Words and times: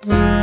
Καλησπέρα, 0.00 0.37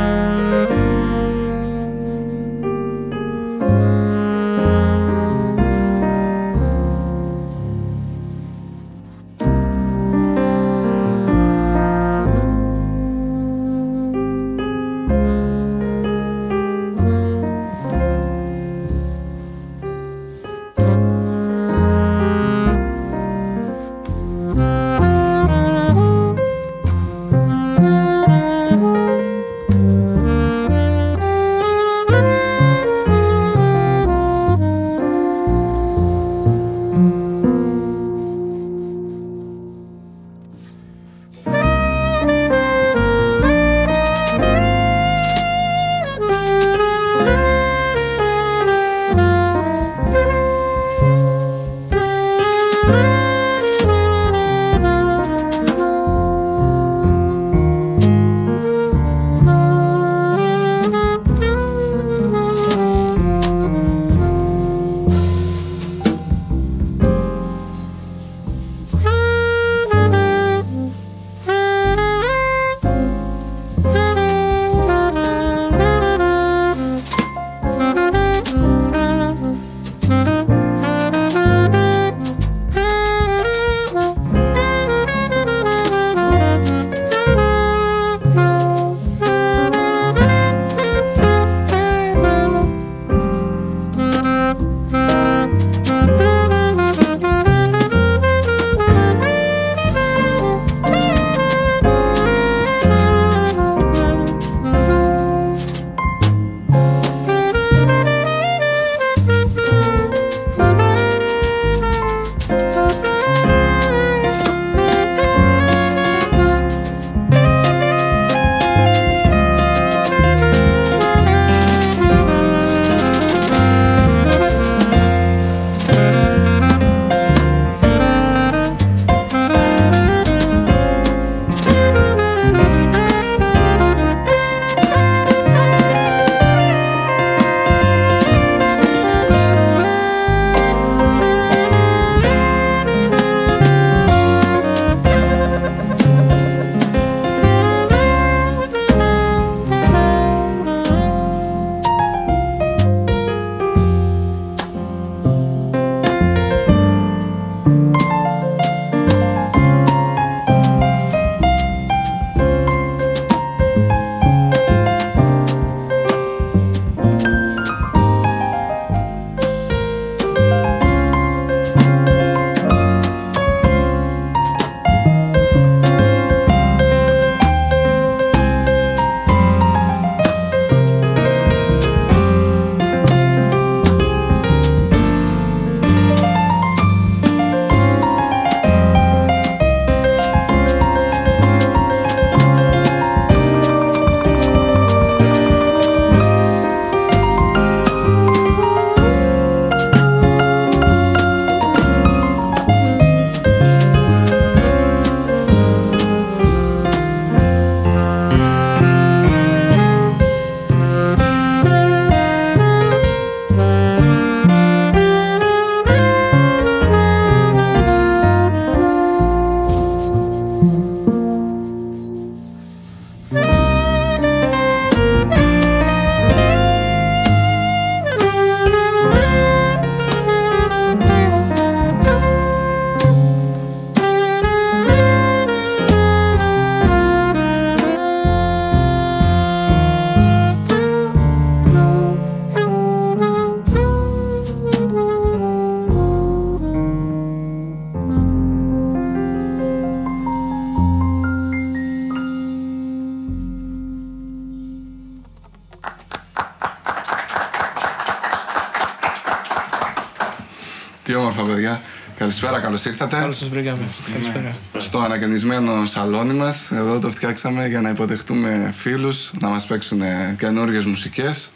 καλώς 262.76 263.00
ήρθατε. 263.00 263.20
Καλώς 263.20 263.36
σας 263.36 263.48
βρήκαμε. 263.48 263.78
Καλησπέρα. 264.12 264.56
Στο 264.76 264.98
ανακαινισμένο 264.98 265.86
σαλόνι 265.86 266.34
μας. 266.34 266.70
Εδώ 266.70 266.98
το 266.98 267.10
φτιάξαμε 267.10 267.68
για 267.68 267.80
να 267.80 267.88
υποδεχτούμε 267.88 268.72
φίλους, 268.76 269.32
να 269.40 269.48
μας 269.48 269.66
παίξουν 269.66 270.00
καινούριες 270.38 270.84
μουσικές. 270.84 271.50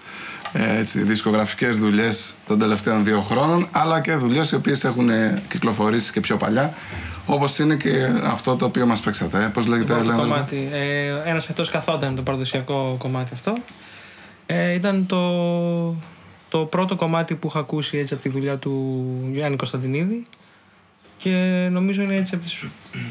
Έτσι, 0.52 1.02
δισκογραφικές 1.02 1.76
δουλειές 1.76 2.34
των 2.46 2.58
τελευταίων 2.58 3.04
δύο 3.04 3.20
χρόνων 3.20 3.68
αλλά 3.70 4.00
και 4.00 4.14
δουλειές 4.14 4.50
οι 4.50 4.54
οποίες 4.54 4.84
έχουν 4.84 5.10
κυκλοφορήσει 5.48 6.12
και 6.12 6.20
πιο 6.20 6.36
παλιά 6.36 6.74
όπως 7.26 7.58
είναι 7.58 7.76
και 7.76 8.08
αυτό 8.24 8.56
το 8.56 8.64
οποίο 8.64 8.86
μας 8.86 9.00
παίξατε. 9.00 9.42
Ε. 9.42 9.46
Πώς 9.46 9.66
λέγεται, 9.66 9.94
λοιπόν, 9.94 10.16
το 10.16 10.20
κομμάτι. 10.20 10.68
Ε, 10.72 11.30
ένας 11.30 11.44
φετός 11.44 11.70
καθόταν 11.70 12.14
το 12.16 12.22
παραδοσιακό 12.22 12.96
κομμάτι 12.98 13.30
αυτό. 13.34 13.54
Ε, 14.46 14.72
ήταν 14.72 15.06
το, 15.06 15.96
το 16.48 16.58
πρώτο 16.58 16.96
κομμάτι 16.96 17.34
που 17.34 17.46
είχα 17.46 17.58
ακούσει 17.58 17.98
έτσι 17.98 18.14
από 18.14 18.22
τη 18.22 18.28
δουλειά 18.28 18.58
του 18.58 19.04
Γιάννη 19.32 19.56
Κωνσταντινίδη 19.56 20.26
Και 21.22 21.68
νομίζω 21.70 22.02
είναι 22.02 22.16
έτσι, 22.16 22.34
από 22.34 22.44
τις, 22.44 22.64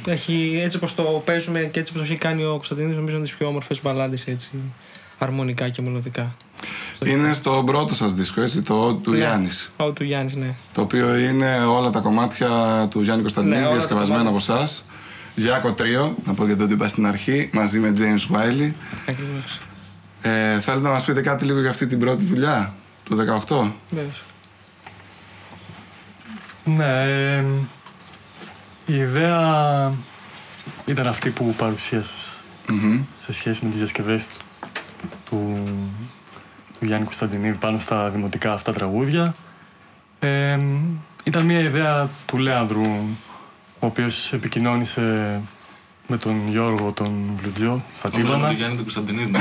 έχει, 0.05 0.61
έτσι 0.63 0.77
όπως 0.77 0.95
το 0.95 1.03
παίζουμε 1.25 1.59
και 1.59 1.79
έτσι 1.79 1.93
όπως 1.95 2.07
το 2.07 2.13
έχει 2.13 2.21
κάνει 2.21 2.43
ο 2.43 2.51
Κωνσταντίνης, 2.51 2.95
νομίζω 2.95 3.15
είναι 3.15 3.25
τις 3.25 3.35
πιο 3.35 3.47
όμορφες 3.47 3.81
μπαλάντες 3.81 4.27
έτσι, 4.27 4.49
αρμονικά 5.17 5.69
και 5.69 5.81
μελωδικά. 5.81 6.35
Είναι 7.05 7.33
στο 7.33 7.63
πρώτο 7.65 7.95
σας 7.95 8.13
δίσκο, 8.13 8.41
έτσι, 8.41 8.61
το 8.61 8.93
του 8.93 9.11
Ναι. 9.11 9.17
Γιάννης. 9.17 9.71
Ο 9.77 9.91
του 9.91 10.03
Γιάννης, 10.03 10.35
ναι. 10.35 10.55
Το 10.73 10.81
οποίο 10.81 11.17
είναι 11.17 11.59
όλα 11.65 11.89
τα 11.89 11.99
κομμάτια 11.99 12.49
του 12.89 13.01
Γιάννη 13.01 13.21
Κωνσταντινίδη, 13.21 13.59
Ναι, 13.59 13.65
όλα 13.65 13.73
τα 13.73 13.79
διασκευασμένα 13.79 14.29
από 14.29 14.37
εσά. 14.37 14.67
Γιάκο 15.35 15.73
Τρίο, 15.73 16.15
να 16.25 16.33
πω 16.33 16.45
γιατί 16.45 16.67
το 16.67 16.73
είπα 16.73 16.87
στην 16.87 17.05
αρχή, 17.05 17.49
μαζί 17.53 17.79
με 17.79 17.93
James 17.97 18.35
Wiley. 18.35 18.71
Ακριβώς. 19.07 19.59
Ε, 20.21 20.59
θέλετε 20.59 20.87
να 20.87 20.93
μας 20.93 21.05
πείτε 21.05 21.21
κάτι 21.21 21.45
λίγο 21.45 21.59
για 21.59 21.69
αυτή 21.69 21.87
την 21.87 21.99
πρώτη 21.99 22.23
δουλειά 22.23 22.73
του 23.03 23.15
18. 23.15 23.71
Βέβαιος. 23.89 24.23
Ναι, 26.63 27.03
ε, 27.37 27.43
η 28.89 28.95
ιδέα 28.95 29.93
ήταν 30.85 31.07
αυτή 31.07 31.29
που 31.29 31.53
παρουσίασες 31.57 32.43
Μμμ. 32.67 33.01
σε 33.19 33.33
σχέση 33.33 33.63
με 33.65 33.69
τις 33.69 33.79
διασκευές 33.79 34.27
του, 34.27 35.07
του, 35.29 35.67
του 36.79 36.85
Γιάννη 36.85 37.05
Κωνσταντινίδη 37.05 37.57
πάνω 37.57 37.79
στα 37.79 38.09
δημοτικά 38.09 38.53
αυτά 38.53 38.73
τραγούδια. 38.73 39.35
Ε, 40.19 40.59
ήταν 41.23 41.45
μια 41.45 41.59
ιδέα 41.59 42.09
του 42.25 42.37
Λέανδρου, 42.37 42.85
ο 43.79 43.85
οποίος 43.85 44.33
επικοινώνησε 44.33 45.39
με 46.07 46.17
τον 46.17 46.49
Γιώργο 46.49 46.91
τον 46.91 47.31
Βλουτζό 47.41 47.83
στα 47.95 48.09
Νόμιζα 48.11 48.27
με 48.27 48.35
Τύμπανα. 48.35 48.47
τον 48.47 48.57
Γιάννη 48.57 48.75
του 48.75 48.81
Κωνσταντινίδη. 48.81 49.31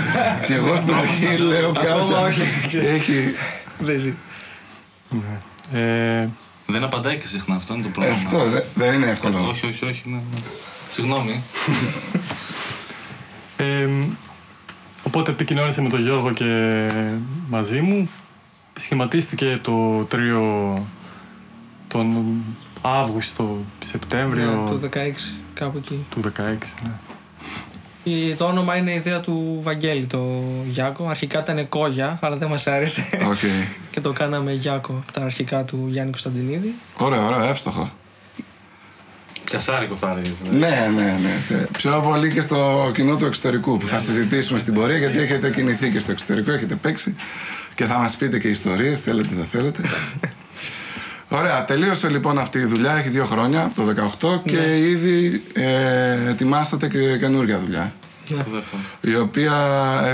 Και 0.46 0.54
εγώ 0.54 0.76
στην 0.76 0.94
αρχή 0.94 1.36
λέω 1.36 1.72
κάποια. 1.72 2.80
Έχει. 2.94 3.34
Δεν 3.78 3.98
ζει. 3.98 4.14
Ναι. 6.70 6.76
Ε, 6.76 6.80
Δεν 6.80 6.84
απαντάει 6.84 7.18
και 7.18 7.26
συχνά 7.26 7.54
αυτό 7.54 7.74
είναι 7.74 7.82
το 7.82 7.88
Ε, 7.88 7.92
πρόβλημα. 7.92 8.16
Αυτό 8.16 8.50
δε- 8.50 8.62
δεν 8.74 8.94
είναι 8.94 9.06
εύκολο. 9.10 9.48
Όχι, 9.48 9.66
όχι, 9.66 9.84
όχι. 9.84 10.02
Ναι, 10.04 10.14
ναι. 10.16 10.38
Συγγνώμη. 10.88 11.42
Ε, 13.60 13.88
οπότε 15.02 15.30
επικοινώνησε 15.30 15.82
με 15.82 15.88
τον 15.88 16.02
Γιώργο 16.02 16.30
και 16.32 16.86
μαζί 17.48 17.80
μου. 17.80 18.08
Σχηματίστηκε 18.76 19.58
το 19.62 20.04
τρίο 20.04 20.42
τον 21.88 22.16
Αύγουστο, 22.82 23.58
Σεπτέμβριο 23.84 24.50
Ναι, 24.50 24.68
το 24.70 24.88
16, 24.92 25.34
κάπου 25.54 25.78
εκεί. 25.78 26.04
του 26.10 26.20
2016. 26.20 26.74
Ναι. 26.82 26.90
Η- 28.08 28.34
Το 28.34 28.44
όνομα 28.44 28.76
είναι 28.76 28.90
η 28.90 28.94
ιδέα 28.94 29.20
του 29.20 29.58
Βαγγέλη, 29.62 30.04
το 30.06 30.42
Γιάκο. 30.70 31.06
Αρχικά 31.08 31.38
ήταν 31.40 31.68
Κόγια, 31.68 32.18
αλλά 32.22 32.36
δεν 32.36 32.48
μας 32.48 32.66
άρεσε. 32.66 33.04
Οκ. 33.28 33.38
και 33.90 34.00
το 34.00 34.12
κάναμε 34.12 34.52
Γιάκο, 34.52 35.04
τα 35.12 35.20
αρχικά 35.24 35.64
του 35.64 35.86
Γιάννη 35.90 36.10
Κωνσταντινίδη. 36.10 36.74
Ωραία, 36.96 37.24
ωραία, 37.26 37.48
εύστοχο. 37.48 37.90
Πιασάρικο 39.44 39.94
θα 39.94 40.10
έλεγες. 40.10 40.32
Ναι, 40.50 40.88
ναι, 40.94 41.02
ναι. 41.22 41.56
Ε, 41.56 41.66
Πιο 41.78 42.00
πολύ 42.04 42.32
και 42.32 42.40
στο 42.40 42.90
κοινό 42.94 43.16
του 43.16 43.24
εξωτερικού 43.24 43.78
που 43.78 43.86
θα 43.86 43.98
συζητήσουμε 43.98 44.58
στην 44.58 44.74
πορεία 44.74 44.96
γιατί 44.96 45.18
έχετε 45.18 45.50
κινηθεί 45.50 45.90
και 45.90 45.98
στο 45.98 46.10
εξωτερικό, 46.10 46.52
έχετε 46.52 46.74
παίξει 46.74 47.14
και 47.74 47.84
θα 47.84 47.98
μας 47.98 48.16
πείτε 48.16 48.38
και 48.38 48.48
ιστορίες, 48.48 49.00
θέλετε, 49.00 49.28
δεν 49.36 49.46
θέλετε. 49.52 49.80
Ωραία, 51.30 51.64
τελείωσε 51.64 52.08
λοιπόν 52.08 52.38
αυτή 52.38 52.58
η 52.58 52.64
δουλειά, 52.64 52.92
έχει 52.92 53.08
δύο 53.08 53.24
χρόνια, 53.24 53.72
το 53.76 53.82
18 54.20 54.40
και 54.44 54.78
ήδη 54.88 55.42
ε, 55.54 56.28
ετοιμάσατε 56.28 56.88
και 56.88 57.18
καινούργια 57.18 57.58
δουλειά. 57.58 57.92
Το 58.28 58.50
δεύτερο. 58.50 58.82
Η 59.00 59.14
οποία 59.16 59.54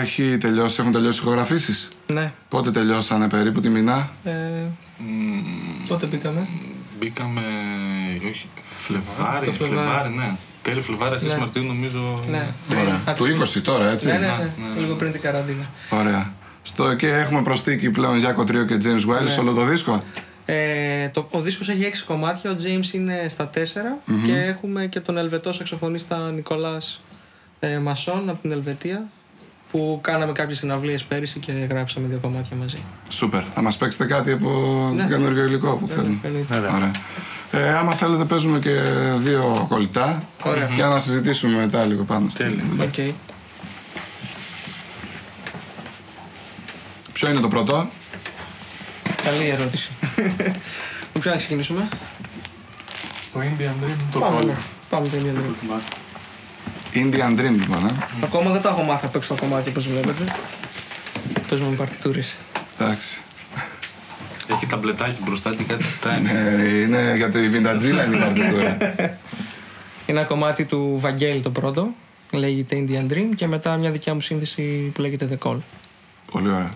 έχει 0.02 0.38
τελειώσει, 0.38 0.76
έχουν 0.80 0.92
τελειώσει 0.92 1.18
ηχογραφήσεις; 1.20 1.88
Ναι. 2.06 2.32
Πότε 2.48 2.70
τελειώσανε 2.70 3.28
περίπου 3.28 3.60
τη 3.60 3.68
μηνά; 3.68 4.10
Ε, 4.24 4.30
Μμμ, 4.98 5.86
πότε 5.88 6.06
μπήκαμε; 6.06 6.46
Μπήκαμε. 6.98 7.40
Όχι, 8.28 8.46
Φλεβάρι, 8.74 9.44
Το 9.46 9.52
Φλεβάρι. 9.52 9.78
Φλεβάρι, 9.80 10.14
ναι. 10.14 10.36
Τέλη 10.62 10.80
Φλεβάρι, 10.80 11.14
αρχές 11.14 11.32
Ναι. 11.32 11.38
Μαρτίου 11.38 11.62
νομίζω. 11.62 12.24
Ναι. 12.30 12.46
Ωραία. 12.80 13.14
Του 13.14 13.24
Ακριβώς. 13.24 13.56
20 13.56 13.60
τώρα, 13.62 13.90
έτσι. 13.90 14.06
Ναι, 14.06 14.12
ναι, 14.12 14.18
ναι, 14.18 14.26
Ναι, 14.26 14.74
ναι. 14.74 14.80
Λίγο 14.80 14.94
πριν 14.94 15.12
την 15.12 15.20
καραντίνα. 15.20 15.64
Ωραία. 15.90 16.32
Στο, 16.62 16.94
και 16.94 17.08
έχουμε 17.08 17.42
προσθήκη 17.42 17.90
πλέον 17.90 18.18
Γιάκο 18.18 18.44
Τρίο 18.44 18.64
και 18.64 18.76
James 18.82 19.10
Wiley 19.10 19.28
σε 19.28 19.40
όλο 19.40 19.52
το 19.52 19.64
δίσκο; 19.64 20.02
Ε, 20.44 21.08
το, 21.08 21.28
ο 21.30 21.40
δίσκος 21.40 21.68
έχει 21.68 21.90
6 21.92 21.96
κομμάτια, 22.06 22.50
ο 22.50 22.54
James 22.58 22.92
είναι 22.94 23.26
στα 23.28 23.50
4 23.54 23.58
και 24.26 24.32
έχουμε 24.32 24.86
και 24.86 25.00
τον 25.00 25.16
Ελβετό 25.18 25.52
σαξοφωνίστα 25.52 26.30
Νικολάς 26.30 27.02
ε, 27.60 27.78
Μασόν 27.78 28.28
από 28.28 28.38
την 28.42 28.52
Ελβετία 28.52 29.02
που 29.70 29.98
κάναμε 30.02 30.32
κάποιες 30.32 30.58
συναυλίες 30.58 31.02
πέρυσι 31.04 31.38
και 31.38 31.52
γράψαμε 31.52 32.06
δύο 32.08 32.18
κομμάτια 32.22 32.56
μαζί. 32.56 32.78
Σούπερ. 33.08 33.42
Θα 33.54 33.62
μας 33.62 33.76
παίξετε 33.76 34.04
κάτι 34.04 34.32
από 34.32 34.48
Ναι. 34.94 35.02
το 35.02 35.08
καινούργιο 35.08 35.44
υλικό 35.44 35.70
που 35.76 35.86
θέλουμε. 35.88 36.16
Εννοείται. 36.22 36.54
Βέβαια. 36.54 36.74
Ωραία. 36.76 36.90
Ε, 37.52 37.74
άμα 37.74 37.92
θέλετε, 37.94 38.24
παίζουμε 38.24 38.58
και 38.58 38.70
δύο 39.16 39.66
κολλητά. 39.68 40.22
Ωραία. 40.42 40.68
Για 40.74 40.86
να 40.86 40.98
συζητήσουμε 40.98 41.56
μετά 41.58 41.84
λίγο 41.84 42.02
πάνω. 42.04 42.28
στην- 42.28 42.44
Τέλεια. 42.46 42.84
Οκ. 42.84 43.14
Ποιο 47.12 47.30
είναι 47.30 47.40
το 47.40 47.48
πρώτο, 47.48 47.88
Καλή 49.24 49.48
ερώτηση. 49.48 49.90
Με 51.14 51.20
ποιο 51.20 51.30
να 51.30 51.36
ξεκινήσουμε; 51.36 51.88
Το 53.32 53.40
Indian 53.40 53.84
Dream, 53.84 53.96
το 54.12 54.18
Πάμε, 54.18 54.36
κόλλο. 54.36 54.46
ναι. 54.46 54.56
Πάμε 54.90 55.08
το 55.08 55.16
ίδιο. 55.16 55.32
Indian 56.94 57.38
Dream, 57.38 57.56
λοιπόν. 57.58 57.86
Ε. 57.86 57.94
Ακόμα 58.22 58.50
δεν 58.50 58.62
το 58.62 58.68
έχω 58.68 58.82
μάθει 58.82 59.04
να 59.04 59.10
παίξω 59.10 59.34
το 59.34 59.40
κομμάτι 59.40 59.68
όπως 59.68 59.88
βλέπετε. 59.88 60.24
Παίζουμε 61.48 61.70
με 61.70 61.76
παρτιτούρες. 61.76 62.34
Εντάξει. 62.78 63.20
Έχει 64.48 64.66
ταμπλετάκι 64.66 65.18
μπροστά 65.24 65.54
και 65.54 65.62
κάτι 65.62 65.84
κοιτάει. 65.92 66.22
Ε, 66.36 66.80
είναι 66.80 67.12
για 67.16 67.30
το 67.30 67.38
Βιντατζίλα 67.38 68.04
είναι 68.04 68.16
η 68.16 68.18
παρτιτούρα. 68.18 68.76
Είναι 70.06 70.18
ένα 70.18 70.28
κομμάτι 70.28 70.64
του 70.64 70.96
Βαγγέλη 71.00 71.40
το 71.40 71.50
πρώτο, 71.50 71.88
λέγεται 72.32 72.84
Indian 72.86 73.12
Dream 73.12 73.28
και 73.36 73.46
μετά 73.46 73.76
μια 73.76 73.90
δικιά 73.90 74.14
μου 74.14 74.20
σύνθεση 74.20 74.90
που 74.94 75.00
λέγεται 75.00 75.28
The 75.30 75.48
Call. 75.48 75.56
Πολύ 76.32 76.48
ωραία. 76.48 76.70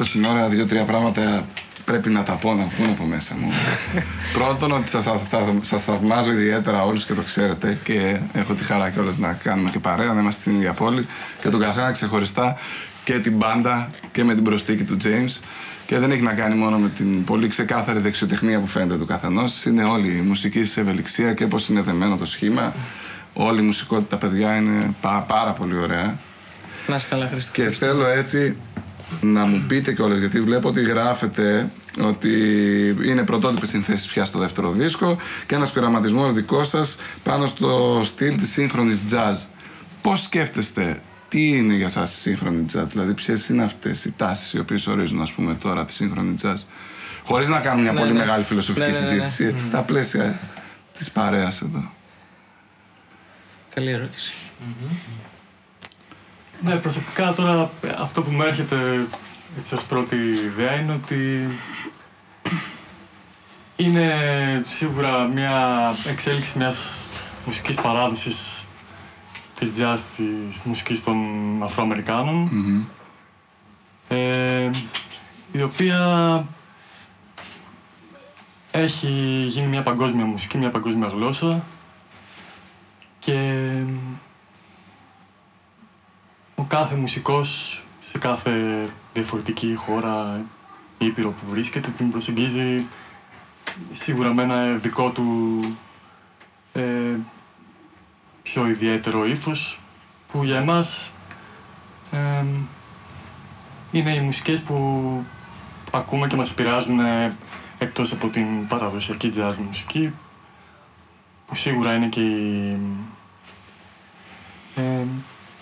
Στην 0.00 0.24
ώρα 0.24 0.48
δύο-τρία 0.48 0.84
πράγματα 0.84 1.44
πρέπει 1.84 2.10
να 2.10 2.22
τα 2.22 2.32
πω, 2.32 2.54
να 2.54 2.64
βγουν 2.64 2.90
από 2.90 3.04
μέσα 3.04 3.34
μου. 3.40 3.52
Πρώτον, 4.38 4.72
ότι 4.72 4.88
σας, 4.88 5.08
σας 5.60 5.84
θαυμάζω 5.84 6.32
ιδιαίτερα 6.32 6.84
όλους 6.84 7.04
και 7.04 7.14
το 7.14 7.22
ξέρετε 7.22 7.78
και 7.82 8.20
έχω 8.32 8.54
τη 8.54 8.64
χαρά 8.64 8.90
κιόλας 8.90 9.18
να 9.18 9.32
κάνουμε 9.32 9.70
και 9.70 9.78
παρέα, 9.78 10.12
να 10.12 10.20
είμαστε 10.20 10.40
στην 10.40 10.54
ίδια 10.54 10.72
πόλη 10.72 11.06
και 11.40 11.48
τον 11.48 11.60
καθένα 11.60 11.90
ξεχωριστά 11.90 12.56
και 13.04 13.18
την 13.18 13.36
μπάντα 13.36 13.90
και 14.12 14.24
με 14.24 14.34
την 14.34 14.44
προστίκη 14.44 14.84
του 14.84 14.96
James. 15.04 15.40
Και 15.86 15.98
δεν 15.98 16.10
έχει 16.10 16.22
να 16.22 16.32
κάνει 16.32 16.54
μόνο 16.54 16.78
με 16.78 16.88
την 16.88 17.24
πολύ 17.24 17.48
ξεκάθαρη 17.48 17.98
δεξιοτεχνία 17.98 18.60
που 18.60 18.66
φαίνεται 18.66 18.96
του 18.96 19.06
καθενός. 19.06 19.64
Είναι 19.64 19.82
όλη 19.82 20.08
η 20.08 20.20
μουσική 20.20 20.64
σε 20.64 20.80
ευελιξία 20.80 21.34
και 21.34 21.46
πώς 21.46 21.68
είναι 21.68 21.80
δεμένο 21.80 22.16
το 22.16 22.26
σχήμα. 22.26 22.74
Όλη 23.32 23.60
η 23.60 23.64
μουσικότητα, 23.64 24.16
παιδιά, 24.16 24.56
είναι 24.56 24.94
πάρα 25.26 25.50
πολύ 25.50 25.76
ωραία. 25.78 26.18
Να 26.86 27.00
καλά, 27.10 27.28
Χριστό. 27.32 27.52
Και 27.52 27.70
θέλω 27.70 28.06
έτσι 28.06 28.56
να 29.20 29.44
μου 29.44 29.64
πείτε 29.68 29.92
κιόλας, 29.92 30.18
γιατί 30.18 30.40
βλέπω 30.40 30.68
ότι 30.68 30.82
γράφετε 30.82 31.70
ότι 32.00 32.30
είναι 33.04 33.22
πρωτότυπη 33.22 33.66
συνθέση 33.66 34.08
πια 34.08 34.24
στο 34.24 34.38
δεύτερο 34.38 34.70
δίσκο 34.70 35.16
και 35.46 35.54
ένας 35.54 35.72
πειραματισμός 35.72 36.32
δικός 36.32 36.68
σας 36.68 36.96
πάνω 37.22 37.46
στο 37.46 38.00
στυλ 38.04 38.36
της 38.36 38.50
σύγχρονης 38.50 39.04
jazz. 39.10 39.36
Πώς 40.02 40.22
σκέφτεστε, 40.22 41.02
τι 41.28 41.48
είναι 41.48 41.74
για 41.74 41.88
σας 41.88 42.12
σύγχρονη 42.12 42.64
jazz, 42.74 42.84
δηλαδή 42.90 43.14
ποιες 43.14 43.48
είναι 43.48 43.62
αυτές 43.64 44.04
οι 44.04 44.12
τάσεις 44.16 44.52
οι 44.52 44.58
οποίες 44.58 44.86
ορίζουν 44.86 45.20
ας 45.20 45.32
πούμε 45.32 45.54
τώρα 45.54 45.84
τη 45.84 45.92
σύγχρονη 45.92 46.34
jazz; 46.42 46.56
Χωρίς 47.24 47.48
να 47.48 47.58
κάνουμε 47.60 47.82
μια 47.82 47.92
Ναι, 47.92 47.98
πολύ 48.00 48.12
ναι. 48.12 48.18
μεγάλη 48.18 48.44
φιλοσοφική 48.44 48.86
Ναι, 48.86 48.92
ναι, 48.92 48.98
ναι, 48.98 49.00
ναι. 49.00 49.08
συζήτηση, 49.08 49.44
έτσι, 49.44 49.64
στα 49.66 49.80
πλαίσια 49.80 50.38
της 50.98 51.10
παρέας 51.10 51.60
εδώ. 51.62 51.90
Καλή 53.74 53.90
ερώτηση. 53.90 54.32
Ναι, 56.64 56.76
προσωπικά 56.76 57.32
τώρα 57.32 57.70
αυτό 57.98 58.22
που 58.22 58.30
μου 58.30 58.42
έρχεται 58.42 59.06
έτσι 59.58 59.74
ως 59.74 59.84
πρώτη 59.84 60.16
ιδέα 60.16 60.74
είναι 60.74 60.92
ότι 60.92 61.48
είναι 63.76 64.12
σίγουρα 64.66 65.24
μια 65.24 65.94
εξέλιξη 66.08 66.58
μιας 66.58 66.96
μουσικής 67.46 67.76
παράδοσης 67.76 68.66
της 69.58 69.70
jazz, 69.78 69.98
της 70.16 70.60
μουσικής 70.64 71.04
των 71.04 71.16
Αφροαμερικάνων 71.62 72.34
Μμμ. 72.34 72.82
ε, 74.08 74.70
η 75.52 75.62
οποία 75.62 76.44
έχει 78.70 79.44
γίνει 79.48 79.66
μια 79.66 79.82
παγκόσμια 79.82 80.24
μουσική, 80.24 80.58
μια 80.58 80.70
παγκόσμια 80.70 81.06
γλώσσα 81.06 81.64
και 83.18 83.70
ο 86.62 86.64
κάθε 86.68 86.94
μουσικός 86.94 87.82
σε 88.02 88.18
κάθε 88.18 88.86
διαφορετική 89.12 89.74
χώρα 89.74 90.44
ή 90.98 91.06
ήπειρο 91.06 91.30
που 91.30 91.50
βρίσκεται 91.50 91.90
την 91.90 92.10
προσεγγίζει 92.10 92.86
σίγουρα 93.92 94.34
με 94.34 94.42
ένα 94.42 94.72
δικό 94.72 95.10
του 95.10 95.60
ε, 96.72 97.16
πιο 98.42 98.66
ιδιαίτερο 98.66 99.26
ύφος 99.26 99.80
που 100.32 100.44
για 100.44 100.56
εμάς 100.56 101.12
ε, 102.10 102.44
είναι 103.90 104.14
οι 104.14 104.20
μουσικές 104.20 104.60
που 104.60 104.76
ακούμε 105.90 106.26
και 106.26 106.36
μας 106.36 106.50
επηρεάζουν 106.50 107.00
ε, 107.00 107.36
εκτός 107.78 108.12
από 108.12 108.28
την 108.28 108.66
παραδοσιακή 108.66 109.32
jazz 109.36 109.56
μουσική 109.66 110.12
που 111.46 111.54
σίγουρα 111.54 111.94
είναι 111.94 112.06
και 112.06 112.20
οι, 112.20 112.78
ε, 114.76 115.04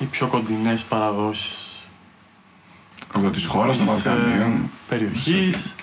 οι 0.00 0.04
πιο 0.04 0.26
κοντινές 0.26 0.82
παραδόσεις 0.84 1.82
Από 3.12 3.30
της 3.30 3.44
χώρας 3.46 3.76
των 3.78 3.86
της, 3.86 4.04
ε, 4.04 4.08
Βαλκανίων. 4.08 4.70
περιοχής 4.88 5.74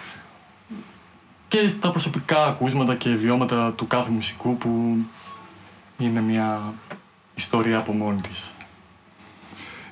και 1.47 1.71
τα 1.79 1.91
προσωπικά 1.91 2.45
ακούσματα 2.45 2.95
και 2.95 3.09
βιώματα 3.09 3.71
του 3.71 3.87
κάθε 3.87 4.09
μουσικού 4.09 4.57
που 4.57 4.97
είναι 5.97 6.21
μια 6.21 6.73
ιστορία 7.35 7.77
από 7.77 7.91
μόνη 7.91 8.21
της. 8.21 8.55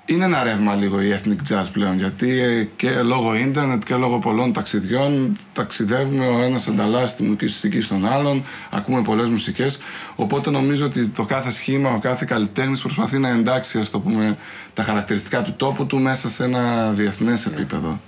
Είναι 0.07 0.25
ένα 0.25 0.43
ρεύμα 0.43 0.75
λίγο 0.75 1.01
η 1.01 1.19
ethnic 1.19 1.53
jazz 1.53 1.65
πλέον 1.71 1.97
γιατί 1.97 2.39
ε, 2.39 2.67
και 2.75 3.01
λόγω 3.01 3.35
ίντερνετ 3.35 3.83
και 3.83 3.95
λόγω 3.95 4.19
πολλών 4.19 4.53
ταξιδιών 4.53 5.37
ταξιδεύουμε 5.53 6.27
ο 6.27 6.41
ένας 6.41 6.67
ανταλλάσσει 6.67 7.15
τη 7.15 7.23
μουσική 7.23 7.81
στον 7.81 8.05
άλλον, 8.05 8.43
ακούμε 8.69 9.01
πολλές 9.01 9.29
μουσικές 9.29 9.79
οπότε 10.15 10.49
νομίζω 10.49 10.85
ότι 10.85 11.07
το 11.07 11.23
κάθε 11.23 11.51
σχήμα, 11.51 11.93
ο 11.93 11.99
κάθε 11.99 12.25
καλλιτέχνης 12.27 12.81
προσπαθεί 12.81 13.17
να 13.17 13.29
εντάξει 13.29 13.79
ας 13.79 13.89
το 13.89 13.99
πούμε, 13.99 14.37
τα 14.73 14.83
χαρακτηριστικά 14.83 15.41
του 15.41 15.53
τόπου 15.53 15.85
του 15.85 15.99
μέσα 15.99 16.29
σε 16.29 16.43
ένα 16.43 16.91
διεθνές 16.91 17.45
επίπεδο. 17.45 17.99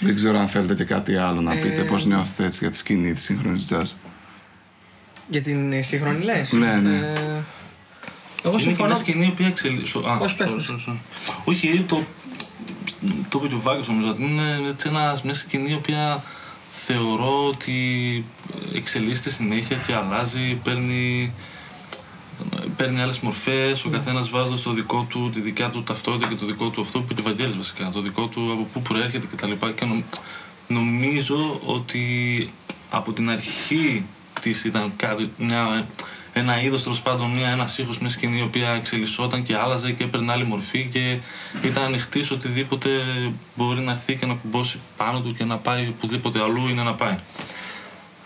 Δεν 0.00 0.14
ξέρω 0.14 0.38
αν 0.38 0.48
θέλετε 0.48 0.74
και 0.74 0.84
κάτι 0.84 1.16
άλλο 1.16 1.40
να 1.40 1.54
πείτε, 1.54 1.80
Ε, 1.80 1.82
πώς 1.82 2.06
νιώθετε 2.06 2.44
έτσι 2.44 2.58
για 2.60 2.70
τη 2.70 2.76
σκηνή 2.76 3.12
της 3.12 3.22
σύγχρονης 3.22 3.66
jazz. 3.70 3.92
Για 5.28 5.42
την 5.42 5.72
ε, 5.72 5.82
σύγχρονη 5.82 6.24
λες; 6.24 6.52
Ναι, 6.52 6.80
ναι. 6.82 6.96
Ε, 6.96 7.42
εγώ 8.44 8.52
Είναι 8.52 8.62
και 8.62 8.68
συμφωνώ. 8.68 8.88
μια 8.88 8.98
σκηνή 8.98 9.24
η 9.24 9.28
οποία 9.28 9.46
εξελίσσεται. 9.46 10.08
Όχι, 10.20 10.34
πες, 10.36 10.50
πες. 10.50 10.88
Όχι, 11.44 11.84
το, 11.88 12.02
το 13.28 13.38
είπε 13.38 13.48
και 13.48 13.54
ο 13.54 13.60
Βάκης 13.60 13.88
νομίζω 13.88 14.08
ότι 14.10 14.22
είναι 14.22 14.60
έτσι 14.68 14.88
ένας, 14.88 15.22
μια 15.22 15.34
σκηνή 15.34 15.70
η 15.70 15.74
οποία 15.74 16.22
θεωρώ 16.70 17.46
ότι 17.46 17.74
εξελίσσεται 18.74 19.30
συνέχεια 19.30 19.76
και 19.86 19.94
αλλάζει, 19.94 20.54
παίρνει, 20.64 21.32
παίρνει 22.76 23.00
άλλες 23.00 23.18
μορφές, 23.18 23.84
ο 23.84 23.88
καθένας 23.88 24.30
βάζοντας 24.30 24.62
το 24.62 24.72
δικό 24.72 25.06
του, 25.08 25.30
τη 25.32 25.40
δικιά 25.40 25.70
του 25.70 25.82
ταυτότητα 25.82 26.28
και 26.28 26.34
το 26.34 26.46
δικό 26.46 26.68
του 26.68 26.80
αυτό 26.80 27.00
που 27.00 27.06
είπε 27.10 27.20
ο 27.20 27.24
Βαγγέλης 27.24 27.56
βασικά, 27.56 27.90
το 27.90 28.00
δικό 28.00 28.26
του 28.26 28.50
από 28.52 28.68
πού 28.72 28.82
προέρχεται 28.82 29.26
κτλ. 29.26 29.50
Και, 29.50 29.72
και 29.76 29.84
νομ- 29.84 30.02
νομίζω 30.68 31.60
ότι 31.64 32.02
από 32.90 33.12
την 33.12 33.30
αρχή 33.30 34.04
της 34.40 34.64
ήταν 34.64 34.92
κάτι, 34.96 35.30
μια, 35.38 35.86
ένα 36.34 36.62
είδος 36.62 36.82
τέλος 36.82 37.00
πάντων, 37.00 37.30
μια, 37.30 37.48
ένας 37.48 37.78
ήχος, 37.78 37.98
μιας 37.98 38.12
σκηνής 38.12 38.40
η 38.40 38.42
οποία 38.42 38.68
εξελισσόταν 38.68 39.42
και 39.42 39.56
άλλαζε 39.56 39.92
και 39.92 40.04
έπαιρνε 40.04 40.32
άλλη 40.32 40.44
μορφή 40.44 40.88
και 40.92 41.18
ήταν 41.62 41.82
ανοιχτή 41.82 42.24
σε 42.24 42.32
οτιδήποτε 42.32 42.88
μπορεί 43.54 43.80
να 43.80 43.92
έρθει 43.92 44.16
και 44.16 44.26
να 44.26 44.34
κουμπώσει 44.34 44.78
πάνω 44.96 45.20
του 45.20 45.34
και 45.34 45.44
να 45.44 45.56
πάει 45.56 45.88
οπουδήποτε 45.88 46.42
αλλού 46.42 46.68
είναι 46.68 46.82
να 46.82 46.94
πάει. 46.94 47.18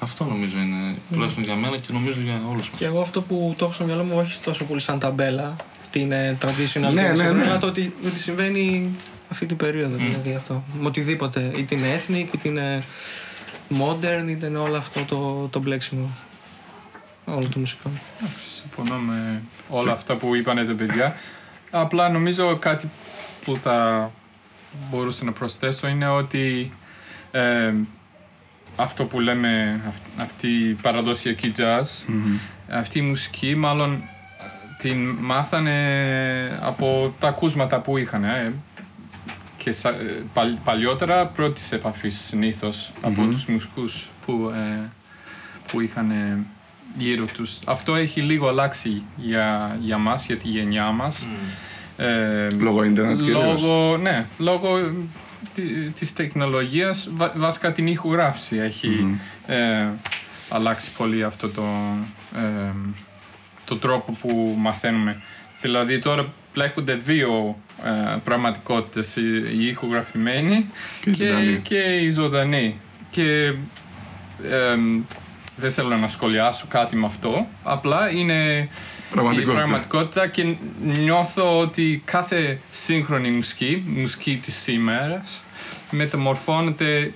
Αυτό 0.00 0.24
νομίζω 0.24 0.58
είναι 0.58 0.94
τουλάχιστον 1.12 1.44
για 1.44 1.54
μένα 1.54 1.76
και 1.76 1.92
νομίζω 1.92 2.20
για 2.20 2.40
όλους 2.50 2.70
μας. 2.70 2.78
Και 2.78 2.84
εγώ 2.84 3.00
αυτό 3.00 3.22
που 3.22 3.54
το 3.58 3.64
έχω 3.64 3.74
στο 3.74 3.84
μυαλό 3.84 4.02
μου, 4.02 4.18
όχι 4.18 4.40
τόσο 4.40 4.64
πολύ 4.64 4.80
σαν 4.80 4.98
ταμπέλα, 4.98 5.56
αυτή 5.80 6.00
είναι 6.00 6.38
traditional 6.42 6.92
Ναι, 6.92 7.02
και 7.02 7.08
ναι, 7.08 7.14
σύγχρονη, 7.14 7.38
ναι. 7.40 7.48
αλλά 7.48 7.58
το 7.58 7.66
ότι, 7.66 7.94
ότι 8.06 8.18
συμβαίνει 8.18 8.90
αυτή 9.30 9.46
την 9.46 9.56
περίοδο. 9.56 9.96
Δηλαδή 9.96 10.34
αυτό. 10.34 10.62
Με 10.80 10.86
οτιδήποτε. 10.86 11.52
Είτε 11.56 11.74
είναι 11.74 12.00
ethnic, 12.00 12.34
είτε 12.34 12.48
είναι 12.48 12.82
modern, 13.78 14.28
είτε 14.28 14.46
είναι 14.46 14.58
όλο 14.58 14.76
αυτό 14.76 15.00
το, 15.04 15.48
το 15.50 15.60
μπλέξιμο. 15.60 16.10
Όλο 17.34 17.48
το 17.48 17.58
μουσικό. 17.58 17.90
Συμφωνώ 18.60 18.94
με 18.98 19.42
όλα 19.68 19.92
αυτά 19.92 20.16
που 20.16 20.34
είπανε 20.34 20.64
τα 20.64 20.72
παιδιά. 20.72 21.16
Απλά 21.70 22.08
νομίζω 22.08 22.56
κάτι 22.56 22.90
που 23.44 23.56
θα 23.62 24.10
μπορούσα 24.90 25.24
να 25.24 25.32
προσθέσω 25.32 25.88
είναι 25.88 26.08
ότι 26.08 26.72
ε, 27.30 27.72
αυτό 28.76 29.04
που 29.04 29.20
λέμε 29.20 29.80
αυ- 29.88 30.20
αυτή 30.22 30.48
η 30.48 30.72
παραδοσιακή 30.72 31.52
jazz, 31.56 32.12
αυτή 32.70 32.98
η 32.98 33.02
μουσική 33.02 33.54
μάλλον 33.54 33.92
ε, 33.92 34.02
την 34.78 35.08
μάθανε 35.08 36.58
από 36.62 37.14
τα 37.18 37.28
ακούσματα 37.28 37.80
που 37.80 37.96
είχαν. 37.96 38.24
Ε. 38.24 38.52
Και 39.56 39.72
σα- 39.72 39.88
ε, 39.90 40.22
παλ- 40.32 40.58
παλιότερα 40.64 41.26
πρώτης 41.26 41.72
επαφής 41.72 42.18
συνήθως 42.20 42.92
από 43.02 43.22
τους 43.24 43.46
μουσικούς 43.46 44.08
που, 44.26 44.52
ε, 44.54 44.88
που 45.72 45.80
είχαν 45.80 46.10
ε, 46.10 46.38
γύρω 46.98 47.24
τους. 47.24 47.58
Αυτό 47.64 47.94
έχει 47.94 48.20
λίγο 48.20 48.48
αλλάξει 48.48 49.02
για, 49.16 49.76
για 49.80 49.98
μας, 49.98 50.26
για 50.26 50.36
τη 50.36 50.48
γενιά 50.48 50.90
μας. 50.90 51.26
Ε, 51.96 52.48
Λόγω 52.58 52.82
ίντερνετ 52.84 53.18
κυρίως. 53.18 53.62
λόγω, 53.62 53.96
ναι, 53.96 54.26
λόγω 54.38 54.78
ε, 54.78 54.92
τη- 55.54 55.90
της 55.90 56.12
τεχνολογίας, 56.12 57.08
βα- 57.12 57.32
βασικά 57.36 57.72
την 57.72 57.86
ηχογράφηση 57.86 58.56
έχει 58.56 59.18
ε, 59.46 59.84
αλλάξει 60.48 60.90
πολύ 60.96 61.24
αυτό 61.24 61.48
το, 61.48 61.62
ε, 62.36 62.70
το 63.64 63.76
τρόπο 63.76 64.12
που 64.20 64.54
μαθαίνουμε. 64.58 65.20
Δηλαδή 65.60 65.98
τώρα 65.98 66.32
πλέκονται 66.52 66.94
δύο 66.94 67.58
ε, 67.84 68.16
πραγματικότητες, 68.24 69.16
η, 69.16 69.22
η 69.58 69.66
ηχογραφημένη 69.66 70.66
Και 71.00 71.10
η 71.10 71.14
ζωντανή. 71.14 71.46
και, 71.52 71.58
και 71.74 71.80
η 71.82 72.10
ζωντανή. 72.10 72.78
Και 73.10 73.52
εμ, 74.72 75.02
δεν 75.58 75.72
θέλω 75.72 75.96
να 75.96 76.08
σχολιάσω 76.08 76.66
κάτι 76.68 76.96
με 76.96 77.06
αυτό, 77.06 77.46
απλά 77.62 78.10
είναι 78.10 78.68
Πραγματικότητα. 79.10 79.52
η 79.52 79.54
πραγματικότητα 79.54 80.26
και 80.26 80.54
νιώθω 80.82 81.58
ότι 81.58 82.02
κάθε 82.04 82.58
σύγχρονη 82.70 83.30
μουσική, 83.30 83.82
μουσική 83.86 84.36
της 84.36 84.54
σήμερα, 84.56 85.24
μεταμορφώνεται 85.90 87.12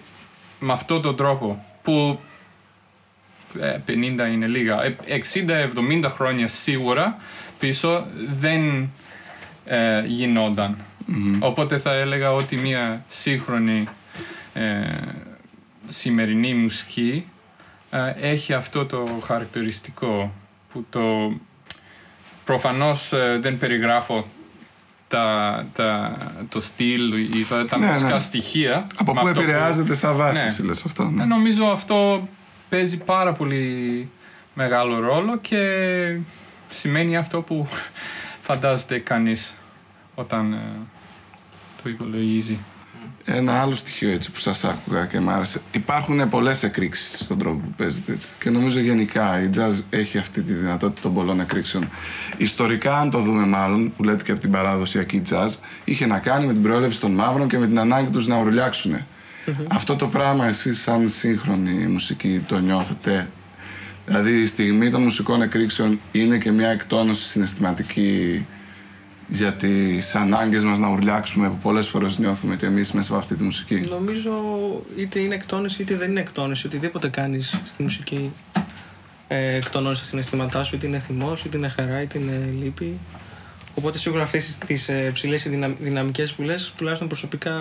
με 0.58 0.72
αυτόν 0.72 1.02
τον 1.02 1.16
τρόπο 1.16 1.64
που 1.82 2.20
ε, 3.60 3.76
50 3.86 3.92
είναι 4.32 4.46
λίγα, 4.46 4.84
ε, 4.84 4.96
60-70 6.02 6.04
χρόνια 6.08 6.48
σίγουρα 6.48 7.16
πίσω 7.58 8.06
δεν 8.38 8.90
ε, 9.64 10.02
γινόταν. 10.06 10.76
Οπότε 11.38 11.78
θα 11.78 11.92
έλεγα 11.92 12.32
ότι 12.32 12.56
μια 12.56 13.04
σύγχρονη 13.08 13.88
ε, 14.54 14.80
σημερινή 15.86 16.54
μουσική 16.54 17.24
ε, 17.24 17.30
έχει 18.20 18.52
αυτό 18.52 18.86
το 18.86 19.04
χαρακτηριστικό 19.24 20.32
που 20.72 20.86
το 20.90 21.32
προφανώς 22.44 23.12
ε, 23.12 23.38
δεν 23.40 23.58
περιγράφω 23.58 24.26
τα, 25.08 25.66
τα, 25.72 26.16
το 26.48 26.60
στυλ 26.60 27.12
ή 27.38 27.44
τα, 27.48 27.66
τα 27.66 27.78
Ναι, 27.78 27.86
μουσικά 27.86 28.08
ναι. 28.12 28.18
στοιχεία. 28.18 28.86
Από 28.96 29.14
με 29.14 29.20
πού 29.20 29.26
αυτό 29.28 29.40
που- 29.40 29.46
επηρεάζεται 29.48 29.94
σαν 29.94 30.16
βάση, 30.16 30.40
Ναι. 30.40 30.46
εσύ 30.46 30.62
λες 30.62 30.84
αυτό. 30.84 31.02
ε, 31.02 31.06
Ναι. 31.06 31.24
νομίζω 31.24 31.64
αυτό 31.64 32.28
παίζει 32.68 32.98
πάρα 32.98 33.32
πολύ 33.32 34.08
μεγάλο 34.54 34.98
ρόλο 34.98 35.38
και 35.38 36.16
σημαίνει 36.68 37.16
αυτό 37.16 37.40
που 37.42 37.68
φαντάζεται 38.42 38.98
κανείς 38.98 39.54
όταν 40.14 40.52
ε, 40.52 40.58
το 41.82 41.88
υπολογίζει. 41.88 42.58
Ένα 43.24 43.60
άλλο 43.60 43.74
στοιχείο 43.74 44.10
έτσι 44.10 44.30
που 44.30 44.38
σας 44.38 44.64
άκουγα 44.64 45.06
και 45.06 45.20
μ' 45.20 45.28
άρεσε. 45.28 45.60
Υπάρχουν 45.72 46.28
πολλές 46.28 46.62
εκρήξεις 46.62 47.20
στον 47.20 47.38
τρόπο 47.38 47.56
που 47.56 47.72
παίζετε 47.76 48.12
έτσι. 48.12 48.28
Και 48.40 48.50
νομίζω 48.50 48.80
γενικά 48.80 49.42
η 49.42 49.50
jazz 49.56 49.82
έχει 49.90 50.18
αυτή 50.18 50.42
τη 50.42 50.52
δυνατότητα 50.52 51.00
των 51.00 51.14
πολλών 51.14 51.40
εκρήξεων. 51.40 51.88
Ιστορικά, 52.36 52.98
αν 52.98 53.10
το 53.10 53.18
δούμε 53.18 53.46
μάλλον, 53.46 53.92
που 53.96 54.04
λέτε 54.04 54.22
και 54.22 54.32
από 54.32 54.40
την 54.40 54.50
παραδοσιακή 54.50 55.22
jazz, 55.30 55.48
είχε 55.84 56.06
να 56.06 56.18
κάνει 56.18 56.46
με 56.46 56.52
την 56.52 56.62
προέλευση 56.62 57.00
των 57.00 57.10
μαύρων 57.10 57.48
και 57.48 57.58
με 57.58 57.66
την 57.66 57.78
ανάγκη 57.78 58.10
τους 58.10 58.26
να 58.26 58.40
ουρλιάξουν. 58.40 58.96
Αυτό 59.68 59.96
το 59.96 60.06
πράγμα 60.06 60.46
εσείς 60.46 60.80
σαν 60.80 61.08
σύγχρονη 61.08 61.86
μουσική 61.86 62.44
το 62.46 62.58
νιώθετε; 62.58 63.28
Δηλαδή 64.06 64.40
η 64.40 64.46
στιγμή 64.46 64.90
των 64.90 65.02
μουσικών 65.02 65.42
εκρήξεων 65.42 66.00
είναι 66.12 66.38
και 66.38 66.50
μια 66.50 66.68
εκτόνωση 66.68 67.22
συναισθηματική 67.22 68.46
για 69.32 69.52
τις 69.52 70.14
ανάγκες 70.14 70.64
μας 70.64 70.78
να 70.78 70.88
ουρλιάξουμε 70.88 71.48
που 71.48 71.56
πολλές 71.62 71.88
φορές 71.88 72.18
νιώθουμε 72.18 72.56
και 72.56 72.66
εμείς 72.66 72.92
μέσα 72.92 73.10
από 73.10 73.20
αυτή 73.20 73.34
τη 73.34 73.42
μουσική. 73.42 73.74
Νομίζω 73.90 74.30
είτε 74.96 75.18
είναι 75.18 75.34
εκτόνωση 75.34 75.82
είτε 75.82 75.96
δεν 75.96 76.10
είναι 76.10 76.20
εκτόνωση. 76.20 76.66
Οτιδήποτε 76.66 77.08
κάνεις 77.08 77.58
στη 77.66 77.82
μουσική 77.82 78.32
ε, 79.28 79.54
εκτονώνεις 79.56 79.98
τα 79.98 80.04
συναισθήματά 80.04 80.64
σου, 80.64 80.76
είτε 80.76 80.86
είναι 80.86 80.98
θυμός, 80.98 81.44
είτε 81.44 81.56
είναι 81.56 81.68
χαρά, 81.68 82.02
είτε 82.02 82.18
είναι 82.18 82.48
λύπη. 82.62 82.98
Οπότε 83.74 83.98
σίγουρα 83.98 84.22
αυτές 84.22 84.58
τις 84.66 84.88
ε, 84.88 85.10
ψηλές 85.12 85.48
δυναμικές 85.80 86.32
που 86.32 86.42
λες, 86.42 86.72
τουλάχιστον 86.76 87.08
προσωπικά 87.08 87.60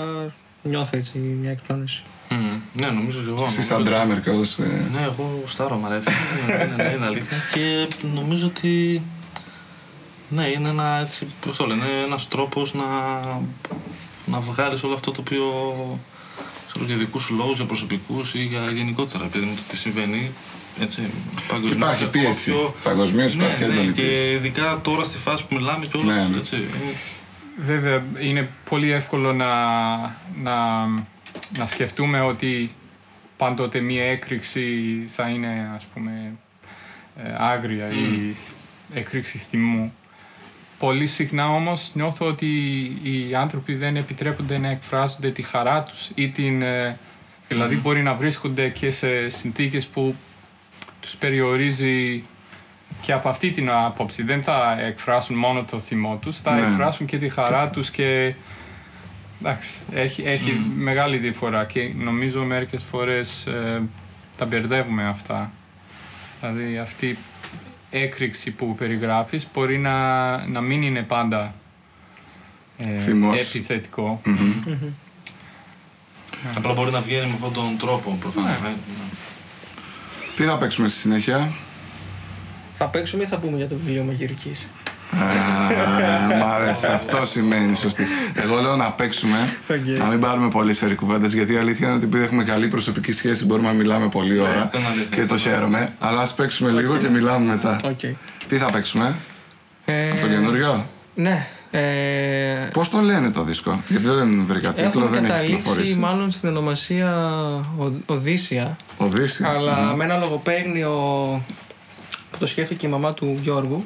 νιώθω 0.64 0.98
έτσι 0.98 1.18
μια 1.18 1.52
εκτόνωση. 1.52 2.04
Μμμ. 2.30 2.60
Ναι, 2.74 2.88
νομίζω 2.88 3.20
και 3.22 3.30
εγώ. 3.30 3.46
Εσύ 3.46 3.62
σαν 3.62 3.84
Νομίζω- 3.84 4.04
drummer 4.18 4.22
κιόλας, 4.24 4.58
ε, 4.60 4.88
Ναι, 4.94 5.02
εγώ 5.02 5.38
γουστάρω, 5.42 5.76
μ' 5.78 5.86
αρέσει. 5.86 6.08
ναι, 6.48 6.84
ναι, 6.84 6.90
είναι 6.96 7.06
αλήθεια. 7.06 7.38
Και 7.54 7.88
νομίζω 8.16 8.46
ότι. 8.48 9.02
Ναι, 10.36 10.48
είναι 10.48 10.70
ένα 10.70 11.00
έτσι, 11.06 11.28
πώς 11.46 11.58
το 11.58 11.66
λένε, 11.68 11.84
ένας 12.06 12.28
τρόπος 12.28 12.74
να, 12.74 12.84
να 14.26 14.40
βγάλεις 14.40 14.84
όλο 14.84 14.94
αυτό 14.94 15.12
το 15.12 15.22
οποίο 15.22 15.46
ξέρω, 16.72 16.86
για 16.86 16.96
δικούς 16.96 17.24
σου 17.24 17.36
λόγους, 17.36 17.56
για 17.56 17.66
προσωπικούς 17.66 18.34
ή 18.34 18.44
για 18.44 18.66
γενικότερα, 18.72 19.24
επειδή 19.26 19.46
μου 19.46 19.56
το 19.56 19.62
τι 19.68 19.78
συμβαίνει, 19.78 20.32
έτσι, 20.82 21.02
παγκοσμίως. 21.48 21.76
Υπάρχει 21.76 22.04
και 22.04 22.10
πίεση. 22.10 22.52
όποιο- 22.52 22.76
Παγκοσμίως 22.84 23.36
ναι, 23.36 23.44
υπάρχει 23.44 23.66
ναι, 23.66 23.74
έντονη 23.74 23.92
και 23.92 24.02
πίεση. 24.02 24.30
ειδικά 24.32 24.80
τώρα 24.84 25.04
στη 25.04 25.18
φάση 25.18 25.46
που 25.46 25.56
μιλάμε 25.56 25.86
και 25.86 25.98
Ναι, 25.98 26.14
ναι. 26.28 26.38
έτσι. 26.38 26.56
είναι- 26.56 26.66
Βέβαια, 27.58 28.04
είναι 28.22 28.50
πολύ 28.70 28.92
εύκολο 28.92 29.34
να, 29.34 29.56
να, 30.42 30.86
να 31.58 31.66
σκεφτούμε 31.66 32.22
ότι 32.22 32.72
πάντοτε 33.38 33.80
μία 33.80 34.04
έκρηξη 34.04 34.64
θα 35.08 35.30
είναι, 35.30 35.72
ας 35.76 35.84
πούμε, 35.94 36.34
ε, 37.18 37.36
άγρια 37.40 37.90
ή 37.92 38.36
έκρηξη 38.94 39.38
θυμού. 39.38 39.94
Πολύ 40.82 41.08
συχνά 41.08 41.50
όμως 41.50 41.92
νιώθω 41.94 42.26
ότι 42.28 42.48
οι 43.04 43.36
άνθρωποι 43.36 43.76
δεν 43.76 43.96
επιτρέπονται 43.96 44.58
να 44.58 44.70
εκφράζονται 44.70 45.32
τη 45.32 45.42
χαρά 45.42 45.84
τους 45.84 46.10
ή 46.16 46.30
την, 46.30 46.62
ε, 46.62 46.98
Δηλαδή 47.48 47.76
μπορεί 47.76 48.02
να 48.04 48.14
βρίσκονται 48.16 48.70
και 48.70 48.92
σε 48.92 49.30
συνθήκες 49.30 49.88
που 49.88 50.16
τους 51.02 51.16
περιορίζει 51.16 52.24
και 53.02 53.14
από 53.14 53.30
αυτή 53.30 53.50
την 53.50 53.70
άποψη. 53.70 54.24
Δεν 54.24 54.44
θα 54.44 54.78
εκφράσουν 54.82 55.36
μόνο 55.36 55.64
το 55.64 55.80
θυμό 55.80 56.18
τους, 56.22 56.40
θα 56.40 56.52
Ναι. 56.56 56.68
εκφράσουν 56.68 57.06
και 57.06 57.18
τη 57.18 57.30
χαρά 57.30 57.70
τους 57.70 57.90
και... 57.92 58.34
Εντάξει, 59.42 59.76
έχει, 59.92 60.22
έχει 60.26 60.52
μεγάλη 60.76 61.18
διαφορά 61.18 61.66
και 61.66 61.92
νομίζω 61.96 62.44
μερικές 62.44 62.84
φορές 62.84 63.46
ε, 63.46 63.82
τα 64.38 64.46
μπερδεύουμε 64.46 65.08
αυτά. 65.08 65.52
Δηλαδή 66.42 66.78
αυτή 66.78 67.06
η 67.06 67.18
έκρηξη 67.92 68.52
που 68.52 68.76
περιγράφεις 68.76 69.48
μπορεί 69.54 69.78
να, 69.78 70.38
να 70.48 70.62
μην 70.62 70.82
είναι 70.82 71.02
πάντα 71.02 71.54
ε, 72.78 73.00
Θυμός. 73.00 73.40
επιθετικό. 73.42 74.22
Απλά 76.56 76.74
μπορεί 76.74 76.92
να 76.92 77.02
βγαίνει 77.02 77.28
με 77.28 77.34
αυτόν 77.34 77.54
τον 77.54 77.78
τρόπο 77.78 78.18
προφανώς. 78.20 78.62
Ναι. 78.62 78.68
ε. 78.68 78.74
Τι 80.36 80.44
θα 80.44 80.58
παίξουμε 80.58 80.88
στη 80.88 81.00
συνέχεια; 81.00 81.52
Θα 82.78 82.86
παίξουμε 82.86 83.24
ή 83.24 83.26
θα 83.26 83.38
πούμε 83.38 83.58
για 83.58 83.68
το 83.68 83.76
βιβλίο 83.76 84.04
μαγειρικής; 84.04 84.68
Α, 85.14 86.38
Μ' 86.38 86.44
αρέσει. 86.44 86.88
Αυτό 86.88 87.26
σημαίνει 87.26 87.76
σωστή. 87.76 88.06
Εγώ 88.36 88.62
λέω 88.62 88.76
να 88.76 88.92
παίξουμε, 88.92 89.54
Οκ. 89.70 90.00
να 90.00 90.06
μην 90.06 90.20
πάρουμε 90.20 90.48
πολύ 90.50 90.74
σε 90.74 90.96
κουβέντα, 90.96 91.28
γιατί 91.28 91.54
η 91.54 91.58
αλήθεια 91.58 91.88
είναι 91.88 91.96
ότι 91.96 92.06
επειδή 92.06 92.24
έχουμε 92.24 92.44
καλή 92.44 92.68
προσωπική 92.68 93.12
σχέση 93.12 93.46
μπορούμε 93.46 93.68
να 93.68 93.74
μιλάμε 93.74 94.10
πολλή 94.10 94.40
ώρα 94.40 94.62
αυτό 94.62 94.78
είναι 94.78 94.88
αλήθεια. 94.88 95.08
και 95.18 95.26
το 95.26 95.38
χαίρομαι. 95.38 95.94
Αλλά 96.00 96.22
ας 96.22 96.34
παίξουμε 96.34 96.72
λίγο 96.72 96.98
και 96.98 97.10
μιλάμε 97.10 97.46
μετά. 97.54 97.80
Οκ. 97.84 98.00
Τι 98.48 98.58
θα 98.58 98.66
παίξουμε, 98.72 99.16
Ε, 99.86 100.10
από 100.12 100.22
το 100.22 100.28
καινούριο; 100.28 100.86
Ναι. 101.16 101.48
Ε, 101.74 102.70
Πώς 102.74 102.90
το 102.90 103.00
λένε 103.00 103.32
το 103.32 103.44
δίσκο, 103.44 103.82
Γιατί 103.88 104.06
δεν 104.08 104.44
βρήκα 104.46 104.70
τίτλο, 104.70 104.86
Έχουμε 104.88 105.06
δεν 105.06 105.18
έχει 105.24 105.28
καταλήξει 105.28 105.56
κυκλοφορήσει. 105.56 105.96
μάλλον 105.96 106.32
στην 106.32 106.50
ονομασία 106.50 107.10
Ο- 107.80 107.92
Οδύσσια. 108.06 108.76
Οδύση. 108.98 109.44
Αλλά 109.44 109.94
με 109.96 110.04
ένα 110.04 110.18
λογοπαίγνιο 110.18 110.92
που 112.32 112.38
το 112.38 112.46
σκέφτηκε 112.48 112.88
η 112.88 112.90
μαμά 112.90 113.14
του 113.14 113.38
Γιώργου 113.42 113.86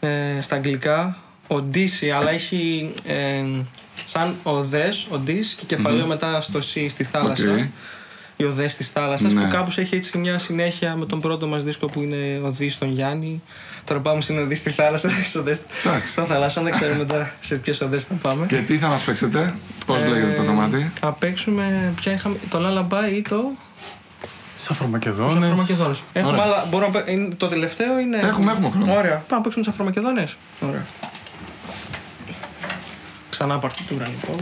ε, 0.00 0.40
στα 0.40 0.54
αγγλικά 0.54 1.16
Οντύσσια, 1.46 2.16
αλλά 2.16 2.30
έχει 2.30 2.92
ε, 3.06 3.42
σαν 4.04 4.34
οδές, 4.42 5.06
οντύς 5.10 5.54
και 5.58 5.64
κεφαλαίο 5.66 6.06
μετά 6.06 6.40
στο 6.40 6.58
C 6.58 6.86
στη 6.88 7.04
θάλασσα. 7.04 7.52
Οκ. 7.52 7.58
Οι 8.36 8.44
οδές 8.44 8.76
της 8.76 8.90
θάλασσας 8.90 9.32
Ναι. 9.32 9.42
που 9.42 9.48
κάπως 9.50 9.78
έχει 9.78 9.96
έτσι 9.96 10.18
μια 10.18 10.38
συνέχεια 10.38 10.96
με 10.96 11.06
τον 11.06 11.20
πρώτο 11.20 11.46
μας 11.46 11.64
δίσκο 11.64 11.86
που 11.86 12.00
είναι 12.00 12.40
Οδύς 12.44 12.74
στον 12.74 12.92
Γιάννη. 12.92 13.42
Τώρα 13.84 14.00
πάμε 14.00 14.20
στην 14.20 14.38
Οδύς 14.38 14.58
στη 14.58 14.70
θάλασσα, 14.70 15.08
στις 15.20 15.34
οδές 15.34 15.60
Εντάξει. 15.84 16.14
των 16.14 16.26
θαλάσσιων, 16.26 16.64
δεν 16.64 16.74
ξέρουμε 16.74 16.98
μετά 16.98 17.34
σε 17.40 17.56
ποιες 17.56 17.80
οδές 17.80 18.04
θα 18.04 18.14
πάμε. 18.14 18.46
Και 18.46 18.56
τι 18.56 18.78
θα 18.78 18.88
μας 18.88 19.02
παίξετε, 19.02 19.54
Πώς 19.86 20.02
Ε, 20.02 20.08
λέγεται 20.08 20.32
το 20.36 20.42
κομμάτι; 20.42 20.90
Θα 21.00 21.12
παίξουμε. 21.12 21.92
Ποια 22.00 22.12
είχαμε. 22.12 22.36
Το 22.48 22.58
Lullaby 22.62 23.16
ή 23.16 23.22
το. 23.22 23.50
Σαφρομακεδόνες. 24.60 25.32
Του 25.32 25.38
Αφρομακεδόνε. 25.44 25.94
Έχουμε 26.12 26.32
Ωραία. 26.32 26.44
άλλα. 26.44 26.66
Μπορούμε 26.70 26.86
να 26.86 26.92
πέ- 27.04 27.08
είναι- 27.08 27.34
Το 27.34 27.48
τελευταίο 27.48 27.98
είναι. 27.98 28.16
Έχουμε, 28.16 28.52
έχουμε 28.52 28.70
χρόνο. 28.70 28.92
Ωραία. 28.92 29.16
Πάμε 29.16 29.24
να 29.28 29.40
παίξουμε 29.40 29.64
του 29.64 29.70
Αφρομακεδόνε. 29.70 30.26
Ωραία. 30.60 30.84
Ξανά 33.30 33.58
παρτιτούρα 33.58 34.06
λοιπόν. 34.06 34.36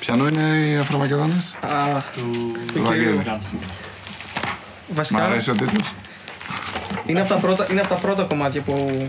Ποιανού 0.00 0.26
είναι 0.26 0.58
οι 0.58 0.76
Αφρομακεδόνε. 0.76 1.42
Α, 1.60 2.00
Του... 2.14 2.30
του 2.74 2.82
Βαγγέλη. 2.82 3.04
κυρίου. 3.16 3.22
Μ' 4.88 4.94
Βασικά 4.94 5.24
αρέσει 5.24 5.50
ο 5.50 5.54
τίτλος. 5.54 5.92
είναι 7.06 7.20
από, 7.20 7.28
τα 7.28 7.34
πρώτα, 7.34 7.66
είναι 7.70 7.80
από 7.80 7.88
τα 7.88 7.94
πρώτα 7.94 8.22
κομμάτια 8.22 8.60
που, 8.62 9.08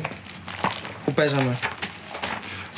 που 1.06 1.14
παίζαμε. 1.14 1.58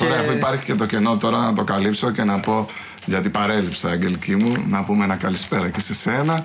Ωραία, 0.00 0.14
Και- 0.16 0.22
αφού 0.22 0.32
υπάρχει 0.32 0.64
και 0.64 0.74
το 0.74 0.86
κενό 0.86 1.16
τώρα 1.16 1.38
να 1.38 1.52
το 1.52 1.64
καλύψω 1.64 2.10
και 2.10 2.24
να 2.24 2.38
πω 2.40 2.66
γιατί 3.06 3.28
παρέλειψα, 3.28 3.88
Αγγελική 3.90 4.36
μου, 4.36 4.64
να 4.68 4.84
πούμε 4.84 5.04
ένα 5.04 5.14
καλησπέρα 5.14 5.68
και 5.68 5.80
σε 5.80 5.94
σένα. 5.94 6.44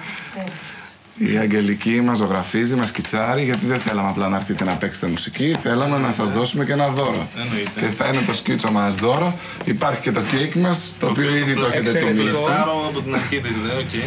Η 1.16 1.38
Αγγελική 1.38 2.02
μας 2.02 2.18
ζωγραφίζει, 2.18 2.76
μας 2.76 2.92
σκιτσάρει, 2.92 3.44
γιατί 3.44 3.66
δεν 3.66 3.80
θέλαμε 3.80 4.10
απλά 4.10 4.30
να 4.30 4.36
έρθετε 4.38 4.64
να 4.64 4.74
παίξετε 4.74 5.08
μουσική. 5.08 5.58
Θέλαμε 5.62 5.98
να 5.98 6.12
σας 6.12 6.32
δώσουμε 6.32 6.66
και 6.66 6.72
ένα 6.72 6.88
δώρο. 6.88 7.28
Εννοείται. 7.42 7.80
Και 7.80 7.86
θα 7.86 8.08
είναι 8.08 8.22
το 8.26 8.34
σκίτσο 8.34 8.72
μας 8.72 8.96
δώρο. 8.96 9.38
Υπάρχει 9.64 10.02
και 10.02 10.12
το 10.12 10.22
κέικ 10.22 10.56
μας, 10.56 10.96
το 11.00 11.08
οποίο 11.08 11.36
ήδη 11.36 11.54
το 11.54 11.66
έχετε 11.66 11.80
Εξαιρετικό. 11.80 12.12
τιμήσει. 12.12 12.34
Φλεσάρω 12.34 12.86
από 12.90 13.02
την 13.02 13.16
αρχή 13.16 13.40
της, 13.40 13.52
δε, 13.66 13.74
οκ. 13.74 14.04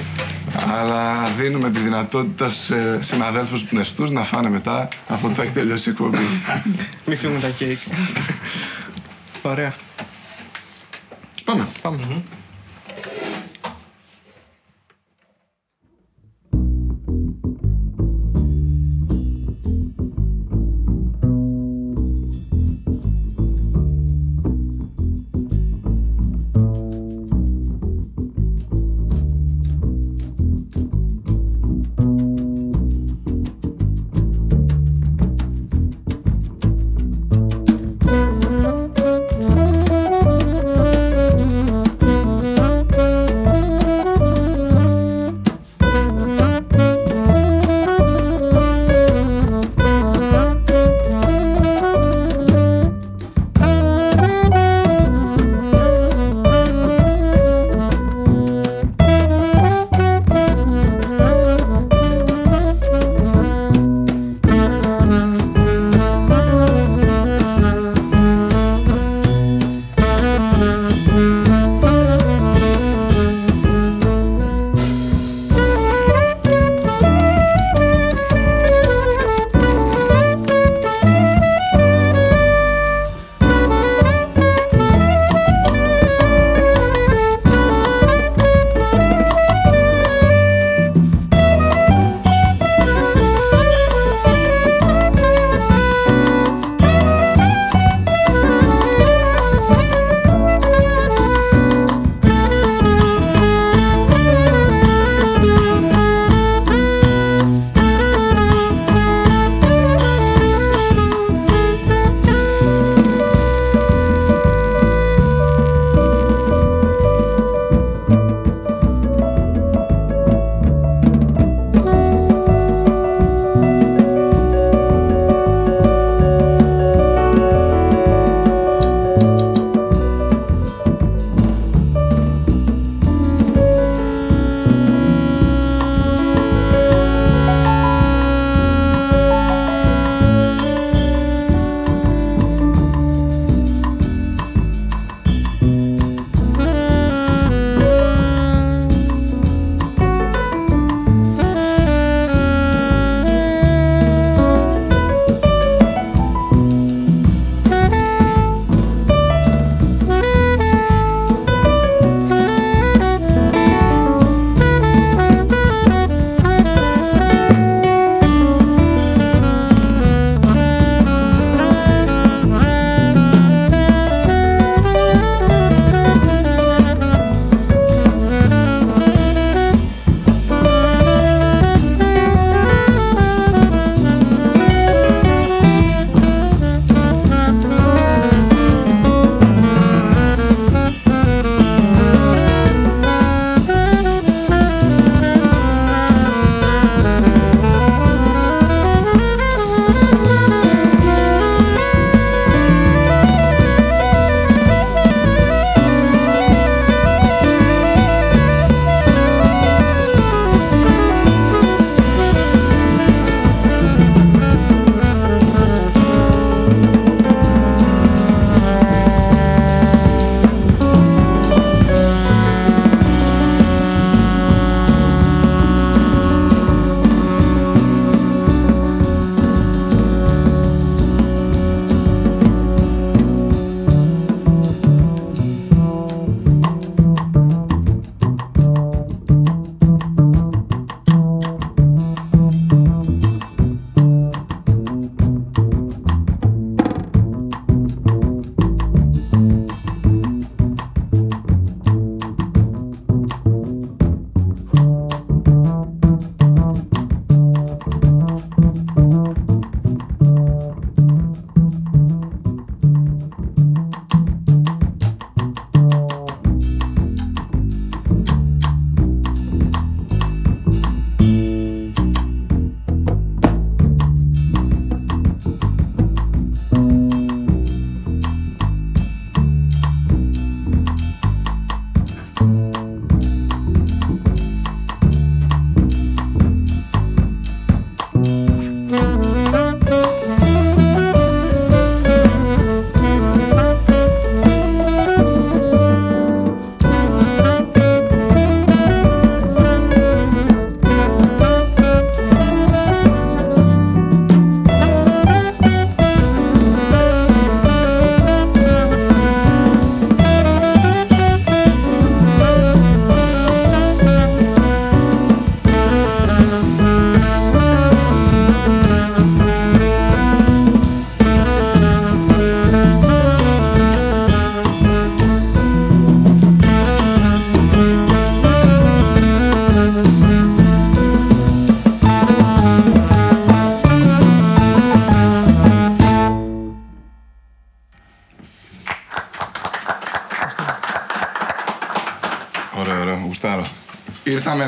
Αλλά 0.73 1.25
δίνουμε 1.39 1.71
τη 1.71 1.81
δυνατότητα 1.81 2.51
σε 2.51 3.03
συναδέλφους 3.03 3.65
πνευστούς 3.65 4.11
να 4.11 4.23
φάνε 4.23 4.49
μετά 4.49 4.89
αφού 5.09 5.35
θα 5.35 5.43
έχει 5.43 5.53
τελειώσει 5.53 5.89
η 5.89 5.93
εκπομπή. 5.93 6.19
Μη 7.07 7.17
φύγουν 7.17 7.41
τα 7.41 7.49
κέικ. 7.49 7.79
Ωραία. 9.43 9.75
Πάμε. 11.45 11.67
Πάμε. 11.83 11.99
Thank 12.09 12.44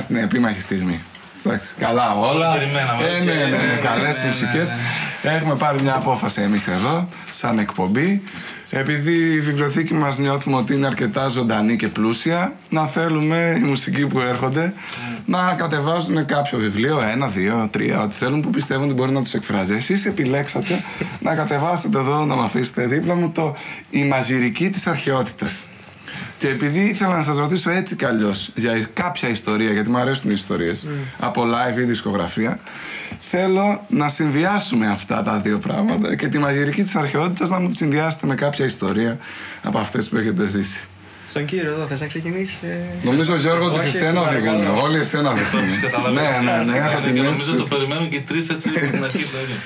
στην 0.06 0.16
επίμαχη 0.16 0.60
στιγμή. 0.60 1.00
Εντάξει, 1.44 1.74
καλά 1.78 2.14
όλα. 2.14 2.50
Όλοι 2.52 2.58
περιμέναμε, 2.58 3.04
Ε, 3.04 3.16
οκ. 3.16 3.24
ναι, 3.24 3.32
ναι, 3.32 3.40
ναι, 3.40 3.46
Ναι, 3.46 3.80
καλές 3.82 4.22
ναι, 4.22 4.28
μουσικές. 4.28 4.72
ναι, 5.22 5.30
Έχουμε 5.30 5.54
πάρει 5.54 5.82
μια 5.82 5.94
απόφαση 5.94 6.40
εμείς 6.42 6.66
εδώ, 6.66 7.08
σαν 7.30 7.58
εκπομπή. 7.58 8.22
Επειδή 8.70 9.12
η 9.12 9.40
βιβλιοθήκη 9.40 9.94
μας 9.94 10.18
νιώθουμε 10.18 10.56
ότι 10.56 10.74
είναι 10.74 10.86
αρκετά 10.86 11.28
ζωντανή 11.28 11.76
και 11.76 11.88
πλούσια, 11.88 12.52
να 12.70 12.86
θέλουμε 12.86 13.56
οι 13.58 13.66
μουσικοί 13.66 14.06
που 14.06 14.20
έρχονται 14.20 14.72
να 15.26 15.54
κατεβάζουν 15.58 16.26
κάποιο 16.26 16.58
βιβλίο, 16.58 17.00
ένα, 17.12 17.26
δύο, 17.28 17.68
τρία, 17.72 18.00
ό,τι 18.02 18.14
θέλουν 18.14 18.40
που 18.40 18.50
πιστεύουν 18.50 18.84
ότι 18.84 18.92
μπορεί 18.94 19.12
να 19.12 19.22
τους 19.22 19.34
εκφράζει. 19.34 19.74
Εσείς 19.74 20.06
επιλέξατε 20.06 20.82
να 21.20 21.34
κατεβάσετε 21.34 21.98
εδώ, 21.98 22.24
να 22.24 22.36
με 22.36 22.44
αφήσετε 22.44 22.86
δίπλα 22.86 23.14
μου 23.14 23.30
το 23.30 23.56
«Η 23.90 24.04
μαγειρική 24.04 24.70
της 24.70 24.86
αρχαιότητας». 24.86 25.65
Και 26.46 26.52
επειδή 26.52 26.80
ήθελα 26.80 27.16
να 27.16 27.22
σας 27.22 27.36
ρωτήσω 27.36 27.70
έτσι 27.70 27.96
κι 27.96 28.04
αλλιώς 28.04 28.50
για 28.54 28.86
κάποια 28.92 29.28
ιστορία, 29.28 29.70
γιατί 29.72 29.90
μου 29.90 29.98
αρέσουν 29.98 30.30
οι 30.30 30.34
ιστορίες 30.36 30.88
από 31.18 31.44
live 31.44 31.78
ή 31.78 31.82
δισκογραφία, 31.82 32.58
θέλω 33.20 33.84
να 33.88 34.08
συνδυάσουμε 34.08 34.86
αυτά 34.90 35.22
τα 35.22 35.38
δύο 35.38 35.58
πράγματα 35.58 36.14
και 36.16 36.28
τη 36.28 36.38
μαγειρική 36.38 36.82
της 36.82 36.94
αρχαιότητας 36.96 37.50
να 37.50 37.58
μου 37.58 37.68
τη 37.68 37.76
συνδυάσετε 37.76 38.26
με 38.26 38.34
κάποια 38.34 38.64
ιστορία 38.64 39.18
από 39.62 39.78
αυτές 39.78 40.08
που 40.08 40.16
έχετε 40.16 40.46
ζήσει. 40.48 40.84
Στον 41.28 41.44
κύριο 41.44 41.70
εδώ, 41.72 41.86
θες 41.86 42.00
να 42.00 42.06
ξεκινήσεις. 42.06 42.62
ε; 42.62 42.80
Νομίζω 43.02 43.36
Γιώργο 43.36 43.64
ότι 43.66 43.78
Όχι, 43.78 43.90
σε 43.90 43.96
εσένα 43.96 44.20
εσύ, 44.20 44.28
οδηγούν. 44.36 44.54
παρακαλώ. 44.56 44.82
Όλοι 44.82 44.98
εσένα 44.98 45.30
οδηγούν. 45.30 45.60
Ναι, 46.14 46.50
ναι, 46.50 46.72
ναι, 46.72 46.78
έχω 46.78 47.00
Και 47.00 47.04
την 47.10 47.14
νομίζω 47.22 47.44
το 47.44 47.52
αίσθηση. 47.52 47.68
περιμένουν 47.68 48.08
και 48.08 48.16
οι 48.16 48.20
τρεις 48.20 48.48
έτσι 48.48 48.68
από 48.68 48.90
την 48.92 49.04
αρχή. 49.04 49.18
το 49.18 49.38
ίδιο. 49.44 49.56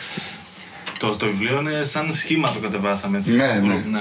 Το, 0.99 1.17
το 1.17 1.27
βιβλίο 1.27 1.59
είναι 1.61 1.85
σαν 1.85 2.13
σχήμα 2.13 2.53
το 2.53 2.59
κατεβάσαμε 2.59 3.19
έτσι. 3.19 3.33
Ναι, 3.33 3.61
στο 3.63 3.89
ναι. 3.91 4.01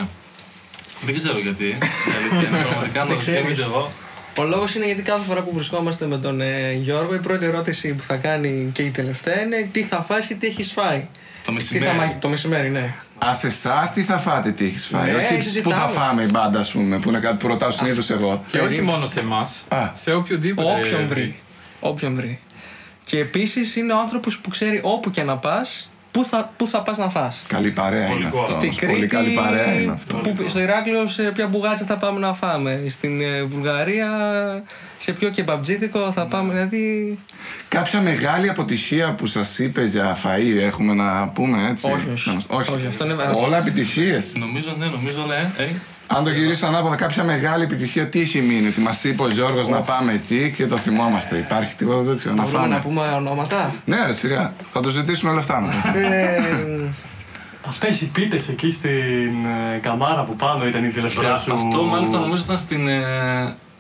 Group, 1.02 1.06
ναι. 1.06 1.12
Δεν 1.12 1.16
ξέρω 1.22 1.40
γιατί. 1.40 1.66
Η 1.66 1.78
αλήθεια 2.20 2.48
είναι 2.50 2.58
πραγματικά 2.68 3.00
να 3.00 3.06
Δεν 3.06 3.16
το 3.16 3.22
σκέφτομαι 3.22 3.52
ξέρεις. 3.52 3.58
και 3.58 3.64
εγώ. 3.64 3.92
Ο 4.38 4.44
λόγος 4.44 4.76
είναι 4.76 4.86
γιατί 4.86 5.02
κάθε 5.02 5.24
φορά 5.26 5.42
που 5.42 5.52
βρισκόμαστε 5.54 6.06
με 6.06 6.18
τον 6.18 6.42
ε, 6.42 6.72
Γιώργο, 6.74 7.14
η 7.14 7.18
πρώτη 7.20 7.46
ερώτηση 7.46 7.94
που 7.94 8.04
θα 8.04 8.16
κάνει 8.16 8.70
και 8.74 8.82
η 8.82 8.90
τελευταία 8.90 9.42
είναι 9.42 9.70
τι 9.72 9.84
θα 9.84 10.02
φας 10.02 10.30
ή 10.30 10.36
τι 10.36 10.48
έχεις 10.48 10.72
φάει. 10.72 11.00
Το 11.00 11.06
Τι 11.46 11.46
θα, 11.46 11.52
μεσημέρι. 11.54 11.98
μα- 11.98 12.18
το 12.20 12.30
μεσημέρι, 12.30 12.70
ναι. 12.70 12.94
Α, 13.26 13.34
σε 13.34 13.48
εσάς 13.48 13.94
τι 13.94 14.02
θα 14.04 14.18
φάτε, 14.18 14.52
τι 14.52 14.66
έχεις 14.66 14.86
φάει. 14.86 15.12
Ναι, 15.12 15.18
Όχι 15.18 15.42
συζητάμε. 15.42 15.76
που 15.76 15.82
θα 15.82 15.88
φάμε 15.88 16.22
η 16.24 16.28
μπάντα, 16.32 16.60
ας 16.60 16.72
πούμε, 16.72 17.00
που 17.00 17.10
είναι 17.10 17.20
κάτι 17.20 17.36
που 17.38 17.48
ρωτάω 17.48 17.72
συνήθως 17.72 18.10
εγώ. 18.10 18.44
Και 18.52 18.60
όχι 18.60 18.82
μόνο 18.82 19.08
σε 19.08 19.20
εμάς, 19.20 19.66
Α. 19.68 19.90
σε 19.96 20.14
οποιοδήποτε. 20.14 20.68
Όποιον 20.72 21.08
βρει. 21.08 21.36
Όποιον 21.80 22.16
βρει. 22.16 22.40
Και 23.06 23.20
επίσης 23.20 23.76
είναι 23.76 23.94
ο 23.94 24.00
άνθρωπος 24.00 24.38
που 24.38 24.50
ξέρει 24.50 24.80
όπου 24.84 25.12
και 25.12 25.24
να 25.24 25.38
πας, 25.38 25.89
πού 26.12 26.24
θα, 26.26 26.52
πού 26.58 26.68
θα 26.68 26.82
πας 26.82 26.98
να 26.98 27.10
φας; 27.10 27.44
Καλή 27.48 27.72
παρέα 27.72 28.06
είναι 28.06 28.14
Πολικό. 28.14 28.40
αυτό. 28.40 28.52
Στην 28.52 28.64
όμως. 28.64 28.76
Κρήτη, 28.78 28.94
Πολύ 28.94 29.08
καλή 29.08 29.30
παρέα 29.36 29.82
είναι 29.82 29.92
αυτό. 29.92 30.16
Που, 30.18 30.36
στο 30.48 30.60
Ηράκλειο 30.60 31.08
σε 31.08 31.24
ποια 31.24 31.48
μπουγάτσα 31.48 31.86
θα 31.86 31.98
πάμε 31.98 32.20
να 32.20 32.34
φάμε; 32.34 32.84
Στην 32.90 33.22
ε, 33.22 33.44
Βουλγαρία 33.44 34.08
σε 34.98 35.12
ποιο 35.12 35.30
κεμπαμπτζίδικο 35.30 36.12
θα 36.12 36.26
πάμε; 36.26 36.54
Δηλαδή. 36.54 37.18
Κάποια 37.68 38.02
μεγάλη 38.02 38.50
αποτυχία 38.50 39.12
που 39.14 39.26
σας 39.26 39.60
είπε 39.60 39.86
για 39.86 40.18
φαΐ 40.24 40.58
έχουμε 40.62 40.94
να 40.94 41.28
πούμε 41.28 41.68
έτσι; 41.70 41.92
Όχι, 41.94 42.10
όχι. 42.14 42.28
Να 42.30 42.34
μας- 42.36 42.46
όχι. 42.50 42.72
Όχι, 42.72 42.86
αυτό 42.88 43.06
είναι- 43.06 43.16
Όλα 43.36 43.58
επιτυχίες. 43.58 44.34
Νομίζω, 44.36 44.76
ναι, 44.80 44.86
νομίζω, 44.86 45.26
ναι. 45.28 45.64
Ε, 45.64 45.68
Αν 46.12 46.24
το 46.24 46.30
γυρίσω 46.30 46.66
ανάποδα, 46.66 46.96
κάποια 46.96 47.24
μεγάλη 47.24 47.64
επιτυχία 47.64 48.08
τι 48.10 48.22
έχει 48.22 48.40
μείνει; 48.42 48.68
Ότι 48.68 48.80
μας 48.80 49.04
είπε 49.04 49.24
ο 49.24 49.30
Γιώργος 49.30 49.68
να 49.68 49.80
πάμε 49.80 50.12
εκεί 50.14 50.54
και 50.58 50.68
το 50.68 50.78
θυμόμαστε. 50.78 51.38
Υπάρχει 51.38 51.76
τίποτα 51.76 52.04
τέτοιο. 52.04 52.34
Να 52.34 52.44
Μπορούμε 52.44 52.68
να 52.68 52.76
φάμε. 52.76 52.80
πούμε 52.84 53.02
ονόματα; 53.16 53.74
Ναι, 53.86 54.06
ρε, 54.06 54.14
σιγά. 54.14 54.54
Θα 54.74 54.80
του 54.80 54.90
ζητήσουμε 54.90 55.34
λεφτά 55.34 55.62
μετά. 55.62 55.98
Ε, 56.00 56.94
Αυτές 57.68 58.02
οι 58.02 58.06
πίτες 58.08 58.50
εκεί 58.50 58.72
στην 58.72 59.46
ε, 59.74 59.78
καμάρα 59.82 60.24
που 60.24 60.36
πάνω 60.36 60.68
ήταν 60.68 60.84
η 60.84 60.88
τελευταία 60.90 61.24
Τώρα, 61.24 61.38
σου... 61.38 61.54
Αυτό 61.54 61.84
μάλιστα 61.84 62.20
νομίζω 62.20 62.44
ήταν 62.46 62.58
στην. 62.58 62.88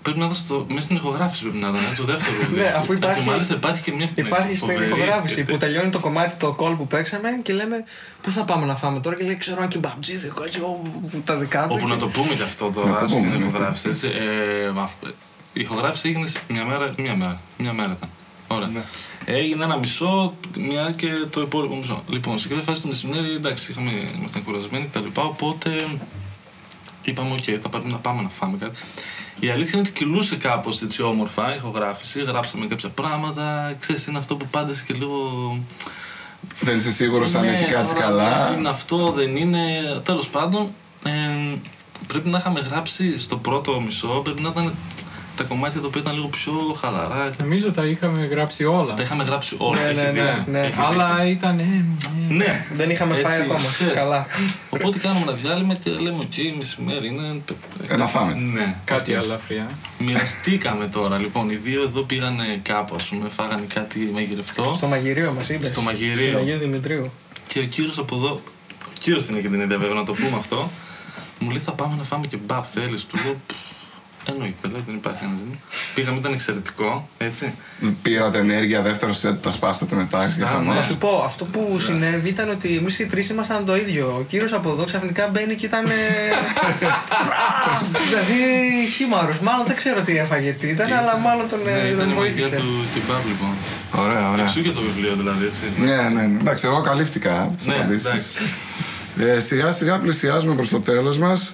Ε, 0.10 0.12
Πρέπει 0.12 0.20
να 0.20 0.26
ήταν 0.26 0.38
στο, 0.38 0.66
μέσα 0.70 0.82
στην 0.82 0.95
ηχογράφηση 0.95 1.41
πρέπει 1.41 1.57
να 1.57 1.68
ήταν, 1.68 1.82
ε, 1.91 1.95
το 1.97 2.03
δεύτερο 2.03 2.36
βιβλίο. 2.39 2.64
Ναι, 2.64 2.70
αφού 2.70 2.93
υπάρχει- 2.93 3.24
Και 3.24 3.30
μάλιστα 3.30 3.53
υπάρχει 3.55 3.82
και 3.84 3.91
μια 3.91 4.10
Υπάρχει 4.16 4.55
στην 4.55 4.68
φοβερή- 4.70 4.88
ηχογράφηση 4.88 5.39
ε, 5.39 5.43
που 5.43 5.57
τελειώνει 5.57 5.89
το 5.89 5.99
κομμάτι, 5.99 6.36
το 6.36 6.55
call 6.60 6.74
που 6.78 6.88
παίξαμε 6.88 7.30
και 7.43 7.53
λέμε 7.53 7.84
Πού 8.22 8.32
θα 8.32 8.43
πάμε 8.43 8.66
να 8.66 8.76
φάμε 8.76 8.99
τώρα 8.99 9.16
και 9.16 9.24
λέει 9.24 9.38
Ξέρω 9.38 9.57
ένα 9.57 9.68
κεμπαμπτζίδικο 9.68 10.43
έτσι 10.43 10.60
όπου 10.60 11.22
τα 11.26 11.36
δικά 11.38 11.62
του. 11.62 11.68
Όπου 11.72 11.86
και- 11.86 11.93
να 11.93 11.97
το 11.99 12.07
πούμε 12.07 12.34
και 12.34 12.43
αυτό 12.43 12.66
Να 12.66 12.72
τώρα 12.72 12.99
το 12.99 13.07
στην 13.07 13.24
πούμε, 13.24 13.36
ναι. 13.36 13.45
ηχογράφηση. 13.45 13.89
Έτσι. 13.89 14.07
Ε, 14.07 14.70
μα, 14.70 14.89
η 15.53 15.62
ηχογράφηση 15.62 16.07
έγινε 16.07 16.28
σε 16.28 16.39
μια 16.47 16.66
μέρα, 16.66 16.93
μια 16.97 17.16
μέρα. 17.16 17.39
Μια 17.57 17.74
μέρα 17.74 17.95
ήταν. 17.97 18.10
Ωραία. 18.47 18.70
Έγινε 19.26 19.64
ένα 19.64 19.78
μισό, 19.78 20.34
μια 20.57 20.93
και 20.95 21.07
το 21.30 21.41
υπόλοιπο 21.41 21.76
μισό. 21.76 22.03
Λοιπόν, 22.10 22.39
σε 22.39 22.47
κάποια 22.47 22.64
φάση 22.64 22.82
το 22.82 22.88
μεσημέρι, 22.88 23.32
εντάξει, 23.32 23.72
είχαμε, 23.72 23.91
ήμασταν 24.18 24.43
κουρασμένοι 24.43 24.86
κτλ. 24.91 25.05
Οπότε 25.14 25.76
είπαμε, 27.03 27.36
OK, 27.39 27.57
θα 27.62 27.70
πρέπει 27.70 27.89
να 27.89 27.97
πάμε 27.97 28.22
να 28.22 28.30
φάμε 28.30 28.57
κάτι. 28.57 28.78
Η 29.40 29.50
αλήθεια 29.50 29.80
είναι 29.80 29.88
ότι 29.90 29.92
κυλούσε 30.00 30.36
κάπως 30.36 30.82
έτσι 30.82 31.02
όμορφα 31.02 31.54
η 31.54 31.56
ηχογράφηση. 31.58 32.20
Γράψαμε 32.22 32.66
κάποια 32.66 32.90
πράγματα. 32.90 33.76
Ξέρεις, 33.80 34.08
είναι 34.08 34.18
αυτό 34.18 34.36
που 34.36 34.48
πάντα 34.48 34.72
είσαι 34.72 34.84
και 34.88 34.94
λίγο. 34.94 35.18
Δεν 36.60 36.76
είσαι 36.76 36.92
σίγουρος 36.92 37.34
αν 37.34 37.42
Ναι, 37.42 37.48
έχει 37.48 37.66
κάτσει 37.66 37.94
τώρα, 37.94 38.06
καλά. 38.06 38.56
Είναι 38.58 38.70
αυτό, 38.70 39.12
δεν 39.12 39.36
είναι. 39.36 39.60
Τέλος 40.04 40.28
πάντων, 40.28 40.70
ε, 41.04 41.10
πρέπει 42.08 42.30
να 42.30 42.38
είχαμε 42.38 42.60
γράψει 42.60 43.20
στο 43.20 43.38
πρώτο 43.38 43.80
μισό, 43.80 44.08
πρέπει 44.08 44.42
να 44.42 44.50
ήταν 44.50 44.74
τα 45.40 45.46
κομμάτια 45.46 45.82
τα 45.82 45.88
οποία 45.88 46.02
ήταν 46.02 46.14
λίγο 46.16 46.28
πιο 46.28 46.54
χαλαρά. 46.82 47.32
Νομίζω 47.40 47.72
τα 47.72 47.86
είχαμε 47.86 48.26
γράψει 48.26 48.64
όλα. 48.66 48.94
Τα 48.94 49.02
είχαμε 49.02 49.24
γράψει 49.24 49.56
όλα. 49.58 49.82
Ναι, 49.82 49.88
έχει 49.90 49.96
ναι, 50.02 50.10
δίκιο, 50.12 50.24
ναι, 50.24 50.44
ναι. 50.52 50.60
έχει 50.60 50.70
δίκιο. 50.70 50.86
Αλλά 50.88 51.26
ήταν. 51.26 51.60
ε, 51.60 51.64
ε, 52.30 52.34
Ναι, 52.34 52.66
Δεν 52.74 52.90
είχαμε 52.90 53.12
Έτσι, 53.14 53.26
φάει 53.26 53.42
ακόμα. 53.42 53.70
ξέρεις. 53.72 53.94
Καλά. 53.94 54.26
Οπότε 54.70 54.98
κάνουμε 54.98 55.22
ένα 55.28 55.32
διάλειμμα 55.32 55.74
και 55.74 55.90
λέμε: 55.92 56.18
Οκ, 56.20 56.56
μεσημέρι 56.58 57.08
είναι. 57.08 57.42
Ε, 57.88 57.96
να 57.96 58.08
φάμε. 58.08 58.34
Ναι, 58.34 58.76
Κάτι 58.86 59.16
οκ. 59.16 59.24
ελαφριά. 59.24 59.68
Μοιραστήκαμε 60.00 60.88
τώρα 60.88 61.18
λοιπόν. 61.18 61.50
Οι 61.50 61.56
δύο 61.56 61.82
εδώ 61.84 62.02
πήγανε 62.02 62.60
κάπου, 62.64 62.96
ας 62.96 63.04
πούμε, 63.04 63.30
φάγανε 63.30 63.66
κάτι 63.74 64.10
μαγειρευτό. 64.14 64.74
Στο 64.76 64.88
μαγειρείο 64.88 65.32
μας 65.38 65.50
είπες. 65.50 65.70
Στο 65.70 65.82
μαγειρείο. 65.82 66.16
Στην 66.16 66.38
Αγίου 66.38 66.58
Δημητρίου. 66.58 67.12
Και 67.48 67.60
ο 67.60 67.64
κύριος 67.64 67.98
από 67.98 68.16
εδώ. 68.16 68.42
Ο 68.86 68.92
κύριος 69.00 69.26
την 69.26 69.36
έχει 69.38 69.48
την 69.50 69.60
ιδέα, 69.62 69.78
βέβαια, 69.78 69.96
να 69.96 70.04
το 70.06 70.14
πούμε 70.14 70.38
αυτό. 70.38 70.72
Μου 71.40 71.50
λέει: 71.50 71.60
Θα 71.60 71.72
πάμε 71.72 71.96
να 71.98 72.04
φάμε 72.04 72.28
και 72.28 72.38
μπαπ, 72.38 72.66
θέλεις. 72.74 73.06
Του 73.06 73.18
λέω: 73.26 73.36
«Πφ, 73.46 73.56
Εννοείται, 74.34 74.67
λέει, 74.67 74.84
δεν 74.86 74.95
υπάρχει 74.95 75.19
ένα 75.23 75.34
ζήτημα. 75.38 75.55
Πήγαμε, 75.95 76.17
ήταν 76.17 76.34
εξαιρετικό, 76.34 77.09
έτσι. 77.17 77.53
Πήρατε 78.01 78.38
ενέργεια, 78.38 78.82
δεύτερο 78.82 79.13
σετ, 79.13 79.43
τα 79.43 79.51
σπάσατε 79.51 79.95
μετά. 79.95 80.34
και 80.38 80.43
Α, 80.43 80.47
χαμός. 80.47 80.75
Θα 80.75 80.84
σου 80.84 80.97
πω, 80.97 81.21
αυτό 81.25 81.45
που 81.45 81.80
συνέβη 81.80 82.30
ήταν 82.30 82.49
ότι 82.49 82.75
εμείς 82.77 82.99
οι 82.99 83.05
τρεις 83.05 83.30
ήμασταν 83.30 83.65
το 83.65 83.75
ίδιο. 83.75 84.15
Ο 84.19 84.23
κύριος 84.27 84.53
από 84.53 84.69
εδώ 84.71 84.84
ξαφνικά 84.84 85.27
μπαίνει 85.27 85.55
και 85.55 85.65
ήταν. 85.65 85.86
ε, 85.86 85.89
δηλαδή 88.05 88.39
χήμαρο. 88.95 89.36
Μάλλον 89.41 89.65
δεν 89.67 89.75
ξέρω 89.75 90.01
τι 90.01 90.17
έφαγε, 90.17 90.51
τι 90.51 90.67
ήταν, 90.67 90.93
αλλά 90.93 91.17
μάλλον 91.17 91.49
τον, 91.49 91.59
ε, 91.67 91.71
Ναι, 91.71 91.77
ήταν 91.88 91.99
τον 91.99 92.09
η 92.09 92.13
μαγεία 92.13 92.32
βοήθησε. 92.34 92.55
του 92.55 92.86
κεμπάπ, 92.93 93.25
λοιπόν. 93.27 93.53
Ωραία, 94.05 94.30
ωραία. 94.32 94.45
Εξού 94.45 94.61
και 94.61 94.71
το 94.71 94.82
βιβλίο, 94.82 95.15
δηλαδή, 95.15 95.45
έτσι. 95.45 95.61
Ναι, 95.77 95.95
ναι, 95.95 96.27
ναι. 96.27 96.38
Εντάξει, 96.39 96.65
εγώ 96.67 96.82
καλύφθηκα 96.82 97.41
από 97.41 97.55
τις 97.55 97.65
Ναι, 97.65 97.73
απαντήσεις. 97.73 98.07
εντάξει. 98.09 98.30
Ε, 99.19 99.39
σιγά 99.39 99.71
σιγά 99.71 99.99
πλησιάζουμε 99.99 100.53
προς 100.55 100.69
το 100.69 100.80
τέλος 100.80 101.17
μας. 101.17 101.53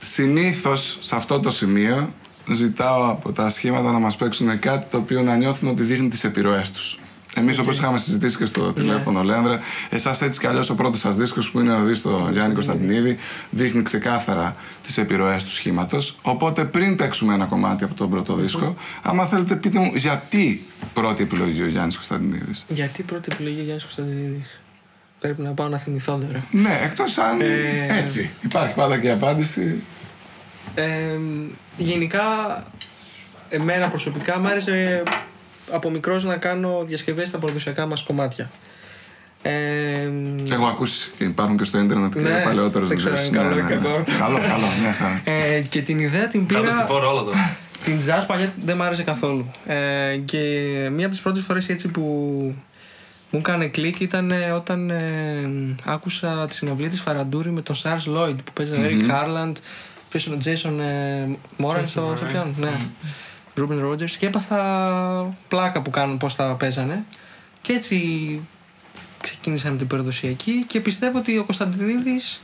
Συνήθως 0.00 0.98
σε 1.00 1.16
αυτό 1.16 1.40
το 1.40 1.50
σημείο 1.50 2.08
ζητάω 2.52 3.10
από 3.10 3.32
τα 3.32 3.48
σχήματα 3.48 3.92
να 3.92 3.98
μας 3.98 4.16
παίξουν 4.16 4.58
κάτι 4.58 4.90
το 4.90 4.96
οποίο 4.96 5.22
να 5.22 5.36
νιώθουν 5.36 5.68
ότι 5.68 5.82
δείχνει 5.82 6.08
τις 6.08 6.24
επιρροές 6.24 6.70
τους. 6.70 6.98
Εμείς 7.34 7.58
όπως 7.58 7.76
είχαμε 7.76 7.98
συζητήσει 7.98 8.36
και 8.36 8.46
στο 8.46 8.72
τηλέφωνο 8.72 9.22
Λέανδρα, 9.22 9.60
εσάς 9.90 10.22
έτσι 10.22 10.40
κι 10.40 10.46
αλλιώς 10.46 10.70
ο 10.70 10.74
πρώτος 10.74 11.00
σας 11.00 11.16
δίσκος 11.16 11.50
που 11.50 11.60
είναι 11.60 11.74
ο 11.74 11.84
δίσκος 11.84 12.12
του 12.12 12.28
Γιάννη 12.32 12.54
Κωνσταντινίδη 12.54 13.16
δείχνει 13.50 13.82
ξεκάθαρα 13.82 14.56
τις 14.82 14.98
επιρροές 14.98 15.44
του 15.44 15.50
σχήματος. 15.50 16.18
Οπότε 16.22 16.64
πριν 16.64 16.96
παίξουμε 16.96 17.34
ένα 17.34 17.44
κομμάτι 17.44 17.84
από 17.84 17.94
τον 17.94 18.10
πρώτο 18.10 18.34
δίσκο, 18.34 18.76
άμα 19.02 19.26
θέλετε 19.26 19.56
πείτε 19.56 19.78
μου 19.78 19.92
γιατί 19.94 20.66
πρώτη 20.94 21.22
επιλογή 21.22 21.62
ο 21.62 21.66
Γιάννης 21.66 21.96
Κωνσταντινίδης; 21.96 22.64
Γιατί 22.68 23.02
πρώτη 23.02 23.28
επιλογή 23.32 23.60
Γιάννης 23.60 23.82
Κωνσταντινίδης; 23.82 24.59
Πρέπει 25.20 25.42
να 25.42 25.50
πάω 25.50 25.68
να 25.68 25.78
θυμηθώ 25.78 26.12
τώρα. 26.26 26.44
Ναι, 26.50 26.80
εκτός 26.84 27.18
αν 27.18 27.40
Ε, 27.40 27.98
έτσι. 27.98 28.30
Υπάρχει 28.40 28.74
πάντα 28.74 28.98
και 28.98 29.06
η 29.06 29.10
απάντηση. 29.10 29.82
Ε, 30.74 30.84
γενικά, 31.76 32.22
εμένα 33.48 33.88
προσωπικά 33.88 34.38
μου 34.38 34.48
άρεσε 34.48 35.02
από 35.70 35.90
μικρός 35.90 36.24
να 36.24 36.36
κάνω 36.36 36.82
διασκευές 36.86 37.28
στα 37.28 37.38
παραδοσιακά 37.38 37.86
μας 37.86 38.02
κομμάτια. 38.02 38.50
Ε, 39.42 40.08
Έχω 40.50 40.66
ακούσει 40.66 41.10
και 41.18 41.24
υπάρχουν 41.24 41.56
και 41.56 41.64
στο 41.64 41.78
ίντερνετ 41.78 42.12
και 42.12 42.20
Ναι, 42.20 42.42
παλαιότερε 42.44 42.84
δεν 42.84 42.96
ξέρω 42.96 43.16
δουλειέ. 43.16 43.40
αν 43.40 43.52
είναι 43.52 43.60
καλό 43.60 43.66
ή 43.66 43.78
κακό. 43.78 44.02
Καλό, 44.18 44.38
καλό, 44.38 44.66
μια 44.82 44.92
χαρά. 44.92 45.20
ε, 45.24 45.60
και 45.60 45.82
την 45.82 45.98
ιδέα 45.98 46.28
την 46.28 46.46
Κάτω 46.46 46.64
στη 46.64 46.74
πήρα... 46.74 46.86
φόρα 46.86 47.06
όλα 47.06 47.22
τώρα. 47.22 47.56
Την 47.84 48.00
jazz 48.06 48.24
παλιά 48.26 48.52
δεν 48.64 48.76
μ' 48.76 48.82
άρεσε 48.82 49.02
καθόλου. 49.02 49.50
Ε, 49.66 50.16
και 50.24 50.38
μία 50.92 51.04
από 51.04 51.14
τις 51.14 51.20
πρώτες 51.20 51.44
φορές 51.44 51.68
έτσι 51.68 51.88
που 51.88 52.54
μου 53.30 53.38
έκανε 53.38 53.66
κλικ 53.66 54.00
ήταν 54.00 54.30
ε, 54.30 54.50
όταν 54.50 54.90
ε, 54.90 55.50
άκουσα 55.84 56.46
τη 56.46 56.54
συναυλία 56.54 56.88
της 56.88 57.00
Φαραντούρη 57.00 57.50
με 57.50 57.62
τον 57.62 57.74
Σάρς 57.74 58.06
Λόιντ 58.06 58.40
που 58.44 58.52
παίζει 58.52 58.72
ο 58.72 58.78
Eric 58.82 59.10
Harland, 59.10 59.52
ποιος 60.08 60.26
είναι 60.26 60.36
ο 60.36 60.38
Jason 60.44 60.80
ε, 60.80 61.24
Moran 61.64 61.82
στο, 61.84 62.12
στο 62.16 62.26
πιάνο. 62.26 62.54
Ναι. 62.58 62.76
Ruben 63.56 63.90
Rogers 63.90 64.10
και 64.10 64.26
έπαθα 64.26 65.36
πλάκα 65.48 65.82
που 65.82 65.90
κάνουν 65.90 66.16
πώς 66.16 66.36
τα 66.36 66.44
παίζανε 66.58 67.04
και 67.62 67.72
έτσι 67.72 67.98
ξεκίνησα 69.22 69.70
με 69.70 69.76
την 69.76 69.86
παραδοσιακή 69.86 70.64
και 70.66 70.80
πιστεύω 70.80 71.18
ότι 71.18 71.38
ο 71.38 71.44
Κωνσταντινίδης 71.44 72.40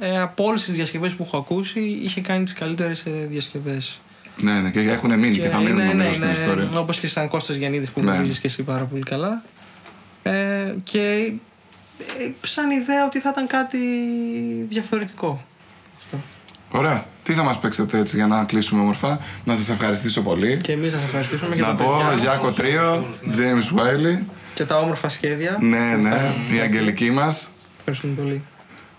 ε, 0.00 0.20
από 0.20 0.44
όλες 0.44 0.64
τις 0.64 0.74
διασκευές 0.74 1.12
που 1.12 1.22
έχω 1.22 1.36
ακούσει 1.36 1.80
είχε 1.80 2.20
κάνει 2.20 2.44
τις 2.44 2.52
καλύτερες 2.52 3.06
ε, 3.06 3.10
διασκευές 3.30 4.00
Ναι, 4.42 4.60
ναι, 4.60 4.70
και 4.70 4.80
έχουν 4.80 5.18
μείνει 5.18 5.36
και, 5.36 5.48
θα 5.48 5.58
μείνουν 5.58 5.78
είναι, 5.78 5.84
νομίζω 5.84 6.08
ναι, 6.08 6.12
στην 6.12 6.24
είναι, 6.24 6.32
ιστορία. 6.32 6.78
Όπως 6.78 6.98
και 6.98 7.06
σαν 7.06 7.28
Κώστας 7.28 7.56
Γιαννίδης 7.56 7.90
που 7.90 8.00
Ναι. 8.02 8.10
γνωρίζεις 8.10 8.38
και 8.38 8.46
εσύ 8.46 8.62
πάρα 8.62 8.84
πολύ 8.84 9.02
καλά. 9.02 9.42
Ε, 10.22 10.74
και 10.84 11.32
ε, 12.18 12.30
σαν 12.46 12.70
ιδέα 12.70 13.04
ότι 13.04 13.20
θα 13.20 13.28
ήταν 13.32 13.46
κάτι 13.46 13.78
διαφορετικό. 14.68 15.44
Αυτό. 15.96 16.16
Ωραία. 16.70 17.06
Τι 17.24 17.32
θα 17.32 17.42
μας 17.42 17.58
παίξετε 17.58 17.98
έτσι 17.98 18.16
για 18.16 18.26
να 18.26 18.44
κλείσουμε 18.44 18.80
όμορφα; 18.80 19.20
Να 19.44 19.56
σας 19.56 19.68
ευχαριστήσω 19.68 20.22
πολύ. 20.22 20.56
Και 20.62 20.72
εμείς 20.72 20.92
να 20.92 20.98
σας 20.98 21.06
ευχαριστήσουμε 21.06 21.54
για 21.54 21.66
να 21.66 21.74
τα 21.74 21.84
πω 21.84 21.96
παιδιά 21.98 22.22
Γιάκο 22.22 22.50
Τρίο, 22.50 23.06
James 23.24 23.78
Wiley. 23.78 24.18
και 24.54 24.64
τα 24.64 24.78
όμορφα 24.78 25.08
σχέδια. 25.08 25.56
Ναι, 25.60 25.96
ναι, 25.96 26.34
η 26.56 26.58
αγγελική 26.58 27.10
μας. 27.10 27.50
Ευχαριστούμε 27.78 28.14
πολύ. 28.14 28.42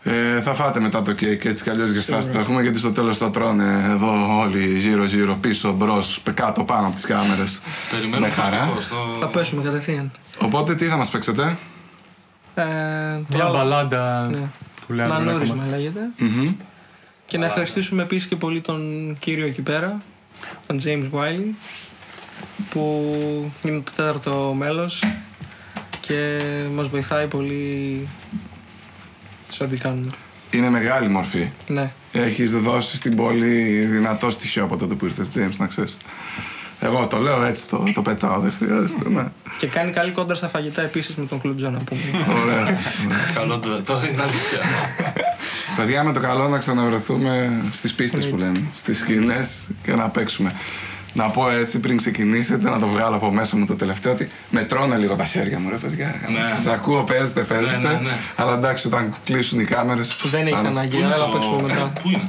Ε, 0.06 0.42
θα 0.42 0.54
φάτε 0.54 0.80
μετά 0.80 1.02
το 1.02 1.14
κέικ 1.14 1.46
έτσι 1.46 1.64
κι 1.64 1.70
αλλιώς 1.70 1.90
για 1.90 2.00
εσάς 2.00 2.32
το 2.32 2.40
έχουμε 2.40 2.62
γιατί 2.62 2.78
στο 2.78 2.92
τέλος 2.92 3.18
το 3.18 3.30
τρώνε 3.30 3.84
εδώ 3.90 4.40
όλοι 4.40 4.78
γύρω-γύρω, 4.78 5.36
πίσω, 5.36 5.72
μπρος, 5.74 6.22
κάτω, 6.34 6.64
πάνω 6.64 6.86
από 6.88 6.96
τις 6.96 7.06
κάμερες. 7.06 7.62
Περιμένω 7.92 8.26
Με 8.26 8.32
χαρά. 8.32 8.58
προσωπικώς, 8.72 8.88
το- 8.88 9.18
Θα 9.20 9.28
πέσουμε 9.28 9.64
κατευθείαν. 9.64 10.12
Οπότε 10.42 10.76
τι 10.76 10.86
θα 10.86 10.98
μας 10.98 11.10
παίξετε; 11.10 11.58
Ε, 12.56 12.64
το 12.64 13.36
Μια 13.36 13.44
άλλο- 13.44 13.54
μπαλάντα 13.54 14.28
Ναι. 14.32 14.38
του 14.88 14.94
Λέανδρου 14.94 15.24
Μανούρισμα 15.26 15.56
Νέκομα. 15.56 15.76
λέγεται. 15.78 16.00
Μμμ. 16.18 16.54
Και 17.26 17.38
να 17.38 17.46
ευχαριστήσουμε 17.46 18.02
επίσης 18.04 18.28
και 18.28 18.36
πολύ 18.36 18.62
τον 18.62 19.16
κύριο 19.20 19.46
εκεί 19.46 19.62
πέρα, 19.62 20.02
τον 20.68 20.80
James 20.84 21.10
Wiley, 21.12 21.54
που 22.70 23.52
είναι 23.64 23.80
το 23.86 23.92
τέταρτο 23.96 24.54
μέλος 24.58 25.04
και 26.00 26.40
μας 26.76 26.88
βοηθάει 26.88 27.28
πολύ 27.28 28.08
σε 29.54 29.64
ό,τι 29.64 29.78
κάνουμε. 29.78 30.12
Είναι 30.52 30.70
μεγάλη 30.70 31.10
μορφή. 31.10 31.50
Ναι. 31.68 31.92
Έχεις 32.12 32.52
δώσει 32.52 32.96
στην 32.96 33.16
πόλη 33.16 33.86
δυνατό 33.86 34.30
στοιχείο 34.30 34.64
από 34.64 34.78
τότε 34.78 34.96
που 34.96 35.06
ήρθες, 35.06 35.30
James, 35.36 35.56
να 35.58 35.68
ξέρεις. 35.68 35.98
Εγώ 36.80 37.08
το 37.08 37.18
λέω 37.18 37.44
έτσι, 37.44 37.68
το, 37.68 37.84
το 37.94 38.02
πετάω, 38.02 38.40
δεν 38.40 38.54
χρειάζεται. 38.58 39.10
Ναι. 39.10 39.28
Και 39.58 39.68
κάνει 39.68 39.92
καλή 39.92 40.12
κόντρα 40.12 40.36
στα 40.36 40.48
φαγητά 40.48 40.82
επίσης 40.82 41.16
με 41.16 41.26
τον 41.26 41.42
Κλουτζό 41.42 41.70
να 41.70 41.80
πούμε. 41.80 42.26
Ωραία. 42.44 42.80
Καλό 43.34 43.60
το 43.60 43.82
το 43.82 43.94
είναι 43.94 44.22
αλήθεια. 44.22 44.60
Παιδιά, 45.76 46.04
με 46.04 46.14
το 46.14 46.20
καλό 46.20 46.48
να 46.48 46.58
ξαναβρεθούμε 46.58 47.62
στις 47.72 47.94
πίστες 47.94 48.28
που 48.28 48.38
λένε, 48.38 48.64
στις 48.76 48.98
σκηνές 48.98 49.72
και 49.84 49.96
να 49.96 50.10
παίξουμε. 50.10 50.52
Να 51.14 51.30
πω 51.30 51.50
έτσι 51.50 51.80
πριν 51.80 51.98
ξεκινήσετε, 51.98 52.70
να 52.70 52.80
το 52.80 52.88
βγάλω 52.88 53.16
από 53.16 53.32
μέσα 53.32 53.58
μου 53.58 53.66
το 53.66 53.76
τελευταίο, 53.76 54.12
ότι 54.12 54.28
με 54.50 54.64
τρώνε 54.64 54.98
λίγο 54.98 55.16
τα 55.16 55.26
χέρια 55.26 55.60
μου, 55.60 55.70
ρε 55.70 55.76
παιδιά. 55.76 56.16
Ναι. 56.32 56.44
Σας 56.44 56.66
ακούω, 56.66 57.04
παίζετε, 57.04 57.42
παίζετε. 57.42 57.78
Ναι, 57.78 57.90
ναι, 57.90 58.00
ναι. 58.00 58.12
Αλλά 58.36 58.54
εντάξει, 58.54 58.88
όταν 58.88 59.14
κλείσουν 59.24 59.60
οι 59.60 59.64
κάμερες. 59.64 60.16
Δεν 60.24 60.48
έχεις 60.48 60.60
ανάγκη, 60.60 61.04
αλλά 61.04 61.30
παίξουμε 61.30 61.62
μετά. 61.62 61.92
Πού 62.02 62.10
είναι; 62.10 62.28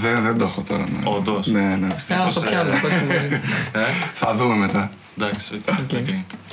Δεν, 0.00 0.22
δεν 0.22 0.38
το 0.38 0.44
έχω 0.44 0.62
τώρα. 0.68 0.82
Ναι. 0.82 1.10
Όντως. 1.16 1.46
Ναι, 1.46 1.60
ναι. 1.60 1.86
Ένα 2.08 2.28
στο 2.28 2.42
ε, 2.44 2.48
πιάνω, 2.48 2.70
παίξουμε 2.70 3.14
μαζί. 3.14 3.40
Ε, 3.72 3.92
Θα 4.14 4.34
δούμε 4.34 4.56
μετά. 4.56 4.90
Εντάξει, 5.18 5.54
OK. 5.68 5.92
OK. 5.92 6.08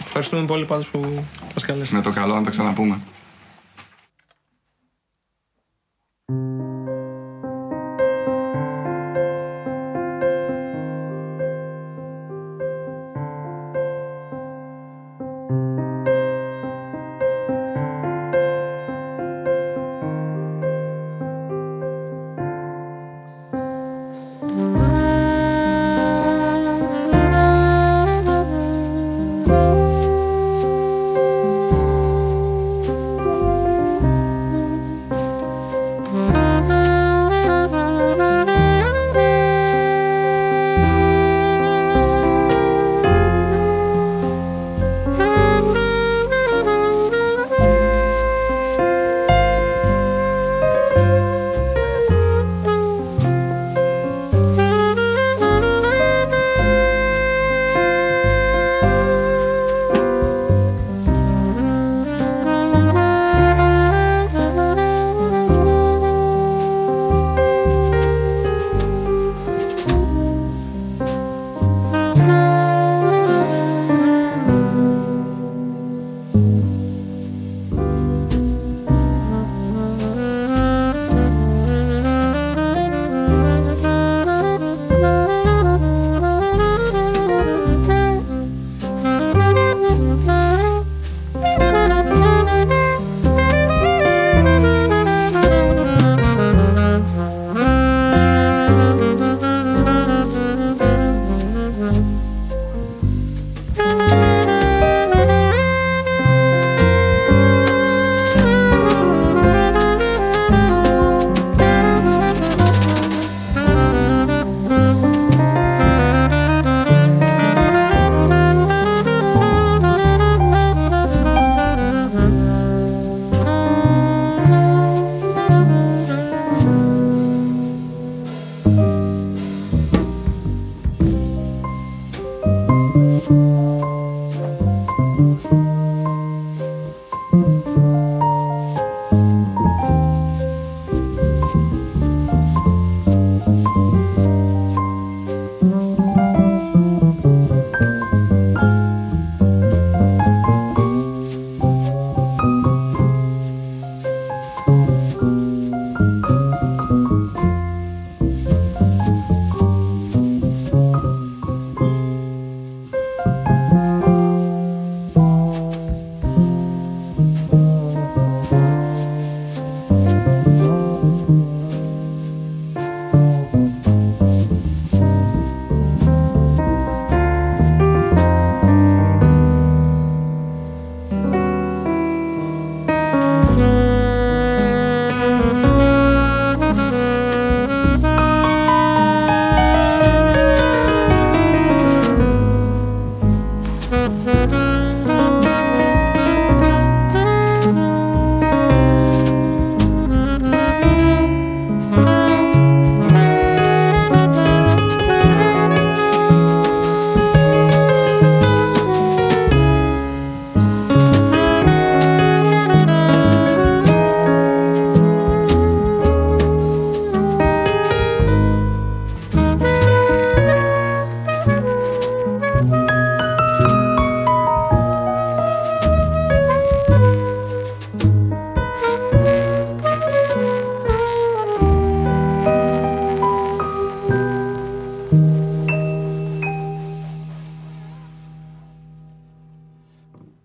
Ευχαριστούμε 0.05 0.45
πολύ 0.45 0.65
πάντως 0.65 0.87
που 0.87 1.23
μας 1.53 1.65
καλέσατε. 1.65 1.95
Με 1.95 2.01
το 2.01 2.09
καλό 2.09 2.35
να 2.35 2.43
τα 2.43 2.49
ξαναπούμε. 2.49 2.99